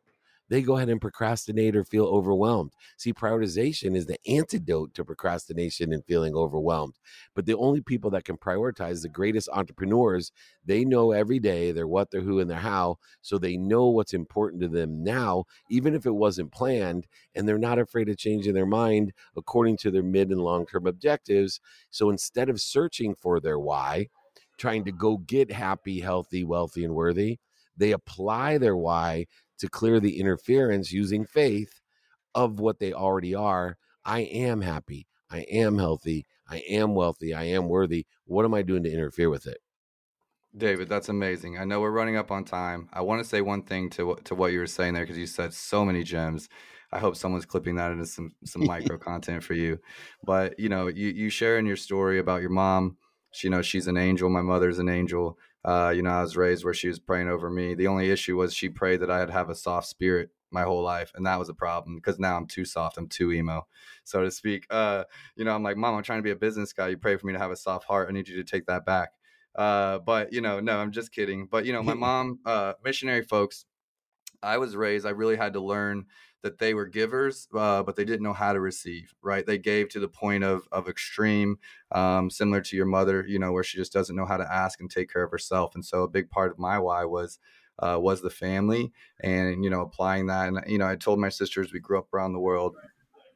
they 0.50 0.62
go 0.62 0.76
ahead 0.76 0.88
and 0.88 1.00
procrastinate 1.00 1.76
or 1.76 1.84
feel 1.84 2.04
overwhelmed. 2.04 2.72
See, 2.98 3.12
prioritization 3.12 3.96
is 3.96 4.06
the 4.06 4.18
antidote 4.26 4.92
to 4.94 5.04
procrastination 5.04 5.92
and 5.92 6.04
feeling 6.04 6.34
overwhelmed. 6.34 6.98
But 7.34 7.46
the 7.46 7.56
only 7.56 7.80
people 7.80 8.10
that 8.10 8.24
can 8.24 8.36
prioritize 8.36 9.00
the 9.00 9.08
greatest 9.08 9.48
entrepreneurs, 9.52 10.32
they 10.66 10.84
know 10.84 11.12
every 11.12 11.38
day 11.38 11.70
their 11.70 11.86
what, 11.86 12.10
their 12.10 12.20
who, 12.20 12.40
and 12.40 12.50
their 12.50 12.58
how. 12.58 12.98
So 13.22 13.38
they 13.38 13.56
know 13.56 13.86
what's 13.86 14.12
important 14.12 14.60
to 14.62 14.68
them 14.68 15.04
now, 15.04 15.44
even 15.70 15.94
if 15.94 16.04
it 16.04 16.10
wasn't 16.10 16.52
planned, 16.52 17.06
and 17.36 17.48
they're 17.48 17.56
not 17.56 17.78
afraid 17.78 18.08
of 18.08 18.18
changing 18.18 18.54
their 18.54 18.66
mind 18.66 19.12
according 19.36 19.76
to 19.78 19.90
their 19.92 20.02
mid 20.02 20.30
and 20.30 20.40
long 20.40 20.66
term 20.66 20.88
objectives. 20.88 21.60
So 21.90 22.10
instead 22.10 22.48
of 22.48 22.60
searching 22.60 23.14
for 23.14 23.38
their 23.38 23.60
why, 23.60 24.08
trying 24.58 24.84
to 24.84 24.92
go 24.92 25.18
get 25.18 25.52
happy, 25.52 26.00
healthy, 26.00 26.42
wealthy, 26.42 26.84
and 26.84 26.94
worthy, 26.94 27.38
they 27.76 27.92
apply 27.92 28.58
their 28.58 28.76
why 28.76 29.26
to 29.60 29.68
clear 29.68 30.00
the 30.00 30.18
interference 30.18 30.92
using 30.92 31.24
faith 31.24 31.80
of 32.34 32.60
what 32.60 32.78
they 32.78 32.92
already 32.92 33.34
are. 33.34 33.76
I 34.04 34.20
am 34.20 34.60
happy. 34.60 35.06
I 35.30 35.40
am 35.50 35.78
healthy. 35.78 36.26
I 36.48 36.58
am 36.68 36.94
wealthy. 36.94 37.32
I 37.34 37.44
am 37.44 37.68
worthy. 37.68 38.06
What 38.24 38.44
am 38.44 38.54
I 38.54 38.62
doing 38.62 38.82
to 38.82 38.92
interfere 38.92 39.30
with 39.30 39.46
it? 39.46 39.58
David, 40.56 40.88
that's 40.88 41.08
amazing. 41.08 41.58
I 41.58 41.64
know 41.64 41.80
we're 41.80 41.90
running 41.92 42.16
up 42.16 42.32
on 42.32 42.44
time. 42.44 42.88
I 42.92 43.02
want 43.02 43.22
to 43.22 43.28
say 43.28 43.40
one 43.40 43.62
thing 43.62 43.88
to 43.90 44.16
to 44.24 44.34
what 44.34 44.52
you 44.52 44.58
were 44.58 44.66
saying 44.66 44.94
there 44.94 45.04
because 45.04 45.18
you 45.18 45.26
said 45.26 45.54
so 45.54 45.84
many 45.84 46.02
gems. 46.02 46.48
I 46.92 46.98
hope 46.98 47.14
someone's 47.14 47.46
clipping 47.46 47.76
that 47.76 47.92
into 47.92 48.06
some 48.06 48.32
some 48.44 48.66
micro 48.66 48.98
content 48.98 49.44
for 49.44 49.54
you. 49.54 49.78
But 50.24 50.58
you 50.58 50.68
know, 50.68 50.88
you 50.88 51.08
you 51.08 51.30
share 51.30 51.58
in 51.58 51.66
your 51.66 51.76
story 51.76 52.18
about 52.18 52.40
your 52.40 52.50
mom. 52.50 52.96
She, 53.30 53.46
you 53.46 53.50
know, 53.50 53.62
she's 53.62 53.86
an 53.86 53.96
angel. 53.96 54.28
My 54.28 54.42
mother's 54.42 54.78
an 54.78 54.88
angel. 54.88 55.38
Uh, 55.64 55.92
you 55.94 56.02
know, 56.02 56.10
I 56.10 56.22
was 56.22 56.36
raised 56.36 56.64
where 56.64 56.74
she 56.74 56.88
was 56.88 56.98
praying 56.98 57.28
over 57.28 57.50
me. 57.50 57.74
The 57.74 57.86
only 57.86 58.10
issue 58.10 58.36
was 58.36 58.54
she 58.54 58.68
prayed 58.68 59.00
that 59.00 59.10
I'd 59.10 59.30
have 59.30 59.50
a 59.50 59.54
soft 59.54 59.88
spirit 59.88 60.30
my 60.50 60.62
whole 60.62 60.82
life, 60.82 61.12
and 61.14 61.24
that 61.26 61.38
was 61.38 61.48
a 61.48 61.54
problem 61.54 61.96
because 61.96 62.18
now 62.18 62.36
I'm 62.36 62.46
too 62.46 62.64
soft, 62.64 62.98
I'm 62.98 63.06
too 63.06 63.30
emo, 63.32 63.66
so 64.04 64.22
to 64.22 64.30
speak. 64.30 64.66
Uh, 64.70 65.04
you 65.36 65.44
know, 65.44 65.54
I'm 65.54 65.62
like, 65.62 65.76
mom, 65.76 65.94
I'm 65.94 66.02
trying 66.02 66.18
to 66.18 66.24
be 66.24 66.30
a 66.30 66.36
business 66.36 66.72
guy. 66.72 66.88
You 66.88 66.96
pray 66.96 67.16
for 67.16 67.26
me 67.26 67.32
to 67.34 67.38
have 67.38 67.50
a 67.50 67.56
soft 67.56 67.84
heart. 67.84 68.08
I 68.08 68.12
need 68.12 68.28
you 68.28 68.36
to 68.36 68.44
take 68.44 68.66
that 68.66 68.84
back. 68.84 69.10
Uh, 69.54 69.98
but 69.98 70.32
you 70.32 70.40
know, 70.40 70.60
no, 70.60 70.78
I'm 70.78 70.90
just 70.90 71.12
kidding. 71.12 71.46
But 71.46 71.66
you 71.66 71.72
know, 71.72 71.82
my 71.82 71.94
mom, 72.06 72.40
uh, 72.44 72.74
missionary 72.84 73.22
folks, 73.22 73.64
I 74.42 74.58
was 74.58 74.76
raised. 74.76 75.06
I 75.06 75.10
really 75.10 75.36
had 75.36 75.52
to 75.52 75.60
learn 75.60 76.06
that 76.42 76.58
they 76.58 76.74
were 76.74 76.86
givers, 76.86 77.48
uh, 77.54 77.82
but 77.82 77.96
they 77.96 78.04
didn't 78.04 78.22
know 78.22 78.32
how 78.32 78.52
to 78.52 78.60
receive. 78.60 79.14
Right? 79.22 79.46
They 79.46 79.58
gave 79.58 79.88
to 79.90 80.00
the 80.00 80.08
point 80.08 80.44
of 80.44 80.68
of 80.72 80.88
extreme, 80.88 81.58
um, 81.92 82.30
similar 82.30 82.60
to 82.62 82.76
your 82.76 82.86
mother. 82.86 83.24
You 83.26 83.38
know, 83.38 83.52
where 83.52 83.64
she 83.64 83.78
just 83.78 83.92
doesn't 83.92 84.16
know 84.16 84.26
how 84.26 84.36
to 84.36 84.52
ask 84.52 84.80
and 84.80 84.90
take 84.90 85.12
care 85.12 85.22
of 85.22 85.30
herself. 85.30 85.74
And 85.74 85.84
so, 85.84 86.02
a 86.02 86.08
big 86.08 86.30
part 86.30 86.50
of 86.50 86.58
my 86.58 86.78
why 86.78 87.04
was. 87.04 87.38
Uh, 87.82 87.98
was 87.98 88.20
the 88.20 88.28
family 88.28 88.92
and 89.22 89.64
you 89.64 89.70
know 89.70 89.80
applying 89.80 90.26
that 90.26 90.48
and 90.48 90.60
you 90.66 90.76
know 90.76 90.86
i 90.86 90.94
told 90.94 91.18
my 91.18 91.30
sisters 91.30 91.72
we 91.72 91.80
grew 91.80 91.98
up 91.98 92.12
around 92.12 92.34
the 92.34 92.38
world 92.38 92.76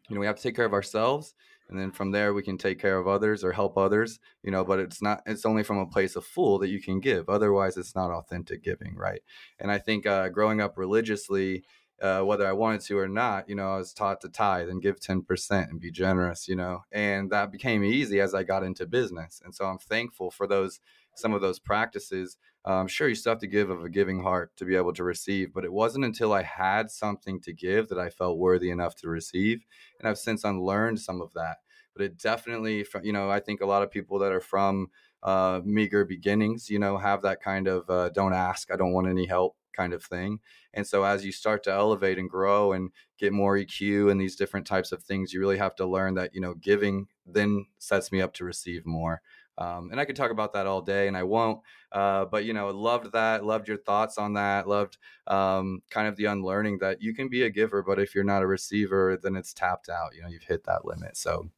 you 0.06 0.14
know 0.14 0.20
we 0.20 0.26
have 0.26 0.36
to 0.36 0.42
take 0.42 0.54
care 0.54 0.66
of 0.66 0.74
ourselves 0.74 1.34
and 1.68 1.78
then 1.78 1.90
from 1.90 2.10
there 2.10 2.34
we 2.34 2.42
can 2.42 2.58
take 2.58 2.78
care 2.78 2.98
of 2.98 3.08
others 3.08 3.42
or 3.42 3.52
help 3.52 3.76
others 3.76 4.18
you 4.42 4.50
know 4.50 4.64
but 4.64 4.78
it's 4.78 5.00
not 5.02 5.22
it's 5.26 5.46
only 5.46 5.62
from 5.62 5.78
a 5.78 5.86
place 5.86 6.16
of 6.16 6.24
full 6.24 6.58
that 6.58 6.68
you 6.68 6.80
can 6.80 7.00
give 7.00 7.28
otherwise 7.28 7.76
it's 7.76 7.94
not 7.94 8.10
authentic 8.10 8.62
giving 8.62 8.94
right 8.96 9.22
and 9.58 9.70
i 9.70 9.78
think 9.78 10.06
uh, 10.06 10.28
growing 10.28 10.60
up 10.60 10.76
religiously 10.76 11.64
uh, 12.02 12.20
whether 12.20 12.46
I 12.46 12.52
wanted 12.52 12.80
to 12.82 12.98
or 12.98 13.08
not, 13.08 13.48
you 13.48 13.54
know, 13.54 13.74
I 13.74 13.76
was 13.76 13.92
taught 13.92 14.20
to 14.22 14.28
tithe 14.28 14.68
and 14.68 14.82
give 14.82 15.00
10% 15.00 15.70
and 15.70 15.80
be 15.80 15.90
generous, 15.90 16.48
you 16.48 16.56
know, 16.56 16.84
and 16.92 17.30
that 17.30 17.52
became 17.52 17.84
easy 17.84 18.20
as 18.20 18.34
I 18.34 18.42
got 18.42 18.64
into 18.64 18.86
business. 18.86 19.40
And 19.44 19.54
so 19.54 19.64
I'm 19.64 19.78
thankful 19.78 20.30
for 20.30 20.46
those, 20.46 20.80
some 21.14 21.32
of 21.32 21.40
those 21.40 21.58
practices. 21.58 22.36
Um, 22.64 22.88
sure, 22.88 23.08
you 23.08 23.14
still 23.14 23.32
have 23.32 23.40
to 23.40 23.46
give 23.46 23.70
of 23.70 23.84
a 23.84 23.88
giving 23.88 24.22
heart 24.22 24.56
to 24.56 24.64
be 24.64 24.74
able 24.74 24.92
to 24.94 25.04
receive, 25.04 25.52
but 25.52 25.64
it 25.64 25.72
wasn't 25.72 26.04
until 26.04 26.32
I 26.32 26.42
had 26.42 26.90
something 26.90 27.40
to 27.42 27.52
give 27.52 27.88
that 27.88 27.98
I 27.98 28.10
felt 28.10 28.38
worthy 28.38 28.70
enough 28.70 28.96
to 28.96 29.08
receive. 29.08 29.64
And 30.00 30.08
I've 30.08 30.18
since 30.18 30.44
unlearned 30.44 31.00
some 31.00 31.20
of 31.20 31.32
that. 31.34 31.58
But 31.94 32.04
it 32.04 32.18
definitely, 32.18 32.84
you 33.02 33.12
know, 33.12 33.30
I 33.30 33.38
think 33.38 33.60
a 33.60 33.66
lot 33.66 33.84
of 33.84 33.90
people 33.90 34.18
that 34.18 34.32
are 34.32 34.40
from 34.40 34.88
uh, 35.24 35.60
meager 35.64 36.04
beginnings, 36.04 36.70
you 36.70 36.78
know, 36.78 36.98
have 36.98 37.22
that 37.22 37.42
kind 37.42 37.66
of 37.66 37.88
uh, 37.88 38.10
don't 38.10 38.34
ask, 38.34 38.70
I 38.70 38.76
don't 38.76 38.92
want 38.92 39.08
any 39.08 39.26
help 39.26 39.56
kind 39.74 39.92
of 39.92 40.04
thing. 40.04 40.38
And 40.72 40.86
so 40.86 41.04
as 41.04 41.24
you 41.24 41.32
start 41.32 41.64
to 41.64 41.72
elevate 41.72 42.18
and 42.18 42.30
grow 42.30 42.72
and 42.72 42.90
get 43.18 43.32
more 43.32 43.56
EQ 43.56 44.10
and 44.10 44.20
these 44.20 44.36
different 44.36 44.66
types 44.66 44.92
of 44.92 45.02
things, 45.02 45.32
you 45.32 45.40
really 45.40 45.58
have 45.58 45.74
to 45.76 45.86
learn 45.86 46.14
that, 46.14 46.34
you 46.34 46.40
know, 46.40 46.54
giving 46.54 47.08
then 47.26 47.66
sets 47.78 48.12
me 48.12 48.20
up 48.20 48.34
to 48.34 48.44
receive 48.44 48.84
more. 48.84 49.22
Um, 49.56 49.90
and 49.90 50.00
I 50.00 50.04
could 50.04 50.16
talk 50.16 50.30
about 50.30 50.52
that 50.54 50.66
all 50.66 50.82
day, 50.82 51.06
and 51.06 51.16
I 51.16 51.22
won't. 51.22 51.60
Uh, 51.92 52.24
but 52.24 52.44
you 52.44 52.52
know, 52.52 52.70
loved 52.70 53.12
that. 53.12 53.44
Loved 53.44 53.68
your 53.68 53.76
thoughts 53.76 54.18
on 54.18 54.34
that. 54.34 54.66
Loved 54.66 54.98
um, 55.28 55.80
kind 55.90 56.08
of 56.08 56.16
the 56.16 56.24
unlearning 56.24 56.78
that 56.78 57.00
you 57.00 57.14
can 57.14 57.28
be 57.28 57.42
a 57.42 57.50
giver, 57.50 57.82
but 57.82 58.00
if 58.00 58.14
you're 58.14 58.24
not 58.24 58.42
a 58.42 58.46
receiver, 58.46 59.16
then 59.22 59.36
it's 59.36 59.54
tapped 59.54 59.88
out. 59.88 60.14
You 60.14 60.22
know, 60.22 60.28
you've 60.28 60.42
hit 60.42 60.64
that 60.64 60.84
limit. 60.84 61.16
So 61.16 61.50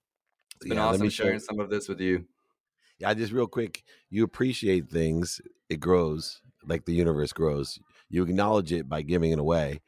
it's 0.57 0.69
been 0.69 0.77
yeah, 0.77 0.87
awesome 0.87 1.09
sharing 1.09 1.41
some 1.41 1.59
of 1.59 1.71
this 1.71 1.89
with 1.89 2.01
you. 2.01 2.27
Yeah, 2.99 3.13
just 3.15 3.33
real 3.33 3.47
quick, 3.47 3.83
you 4.11 4.25
appreciate 4.25 4.89
things, 4.89 5.41
it 5.69 5.81
grows 5.81 6.41
like 6.67 6.85
the 6.85 6.95
universe 6.95 7.33
grows. 7.33 7.79
You 8.09 8.23
acknowledge 8.23 8.73
it 8.73 8.89
by 8.89 9.03
giving 9.03 9.33
it 9.33 9.39
away. 9.39 9.81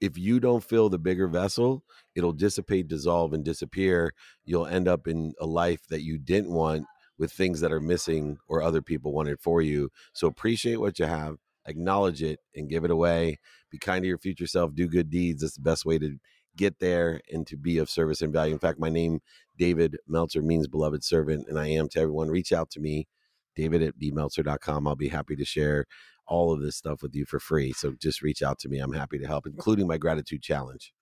If 0.00 0.18
you 0.18 0.40
don't 0.40 0.64
fill 0.64 0.88
the 0.88 0.98
bigger 0.98 1.28
vessel, 1.28 1.84
it'll 2.14 2.32
dissipate, 2.32 2.88
dissolve, 2.88 3.32
and 3.32 3.44
disappear. 3.44 4.12
You'll 4.44 4.66
end 4.66 4.88
up 4.88 5.08
in 5.08 5.34
a 5.40 5.46
life 5.46 5.86
that 5.88 6.02
you 6.02 6.18
didn't 6.18 6.52
want 6.52 6.86
with 7.18 7.32
things 7.32 7.60
that 7.60 7.72
are 7.72 7.80
missing 7.80 8.38
or 8.48 8.62
other 8.62 8.82
people 8.82 9.12
wanted 9.12 9.40
for 9.40 9.62
you. 9.62 9.90
So 10.12 10.26
appreciate 10.26 10.76
what 10.80 10.98
you 10.98 11.06
have, 11.06 11.36
acknowledge 11.66 12.22
it, 12.22 12.40
and 12.54 12.68
give 12.68 12.84
it 12.84 12.90
away. 12.90 13.38
Be 13.70 13.78
kind 13.78 14.02
to 14.02 14.08
your 14.08 14.18
future 14.18 14.46
self, 14.46 14.74
do 14.74 14.86
good 14.88 15.10
deeds. 15.10 15.42
That's 15.42 15.54
the 15.54 15.62
best 15.62 15.86
way 15.86 15.98
to 15.98 16.18
get 16.56 16.78
there 16.78 17.20
and 17.32 17.46
to 17.46 17.56
be 17.56 17.78
of 17.78 17.90
service 17.90 18.22
and 18.22 18.32
value. 18.32 18.52
In 18.52 18.58
fact, 18.58 18.78
my 18.78 18.90
name, 18.90 19.20
David 19.58 19.96
Meltzer, 20.06 20.42
means 20.42 20.66
beloved 20.68 21.04
servant, 21.04 21.46
and 21.48 21.58
I 21.58 21.68
am 21.68 21.88
to 21.90 22.00
everyone. 22.00 22.28
Reach 22.28 22.52
out 22.52 22.70
to 22.70 22.80
me, 22.80 23.06
david 23.54 23.82
at 23.82 23.98
dmeltzer.com. 23.98 24.86
I'll 24.86 24.96
be 24.96 25.08
happy 25.08 25.36
to 25.36 25.44
share 25.44 25.86
all 26.26 26.52
of 26.52 26.60
this 26.60 26.76
stuff 26.76 27.02
with 27.02 27.14
you 27.14 27.24
for 27.24 27.38
free. 27.38 27.72
So 27.72 27.94
just 28.00 28.22
reach 28.22 28.42
out 28.42 28.58
to 28.60 28.68
me. 28.68 28.78
I'm 28.78 28.92
happy 28.92 29.18
to 29.18 29.26
help, 29.26 29.46
including 29.46 29.86
my 29.86 29.98
gratitude 29.98 30.42
challenge. 30.42 30.92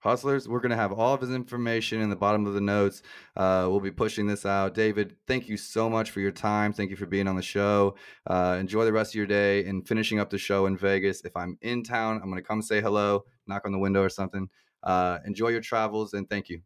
Hustlers, 0.00 0.48
we're 0.48 0.60
going 0.60 0.70
to 0.70 0.76
have 0.76 0.92
all 0.92 1.14
of 1.14 1.20
his 1.20 1.30
information 1.30 2.00
in 2.00 2.10
the 2.10 2.16
bottom 2.16 2.46
of 2.46 2.54
the 2.54 2.60
notes. 2.60 3.02
Uh, 3.34 3.66
we'll 3.68 3.80
be 3.80 3.90
pushing 3.90 4.26
this 4.26 4.46
out. 4.46 4.72
David, 4.74 5.16
thank 5.26 5.48
you 5.48 5.56
so 5.56 5.90
much 5.90 6.10
for 6.10 6.20
your 6.20 6.30
time. 6.30 6.72
Thank 6.72 6.90
you 6.90 6.96
for 6.96 7.06
being 7.06 7.26
on 7.26 7.34
the 7.34 7.42
show. 7.42 7.96
Uh, 8.26 8.56
enjoy 8.60 8.84
the 8.84 8.92
rest 8.92 9.12
of 9.12 9.14
your 9.16 9.26
day 9.26 9.64
and 9.64 9.86
finishing 9.88 10.20
up 10.20 10.30
the 10.30 10.38
show 10.38 10.66
in 10.66 10.76
Vegas. 10.76 11.24
If 11.24 11.36
I'm 11.36 11.58
in 11.60 11.82
town, 11.82 12.20
I'm 12.22 12.30
going 12.30 12.40
to 12.40 12.46
come 12.46 12.62
say 12.62 12.80
hello, 12.80 13.24
knock 13.48 13.62
on 13.64 13.72
the 13.72 13.78
window 13.78 14.02
or 14.02 14.08
something. 14.08 14.48
Uh, 14.86 15.18
enjoy 15.26 15.48
your 15.48 15.60
travels 15.60 16.14
and 16.14 16.30
thank 16.30 16.48
you. 16.48 16.60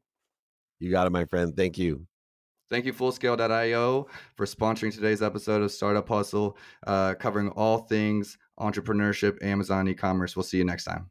You 0.78 0.90
got 0.90 1.06
it, 1.06 1.11
my 1.11 1.24
friend. 1.24 1.56
Thank 1.56 1.76
you. 1.78 2.06
Thank 2.70 2.85
you, 2.85 2.92
Fullscale.io, 2.92 4.06
for 4.37 4.46
sponsoring 4.46 4.94
today's 4.94 5.22
episode 5.22 5.61
of 5.61 5.72
Startup 5.72 6.09
Hustle, 6.09 6.56
uh, 6.87 7.14
covering 7.14 7.48
all 7.50 7.78
things 7.78 8.38
entrepreneurship, 8.61 9.42
Amazon 9.42 9.88
e 9.88 9.94
commerce. 9.94 10.37
We'll 10.37 10.44
see 10.44 10.59
you 10.59 10.64
next 10.64 10.85
time. 10.85 11.11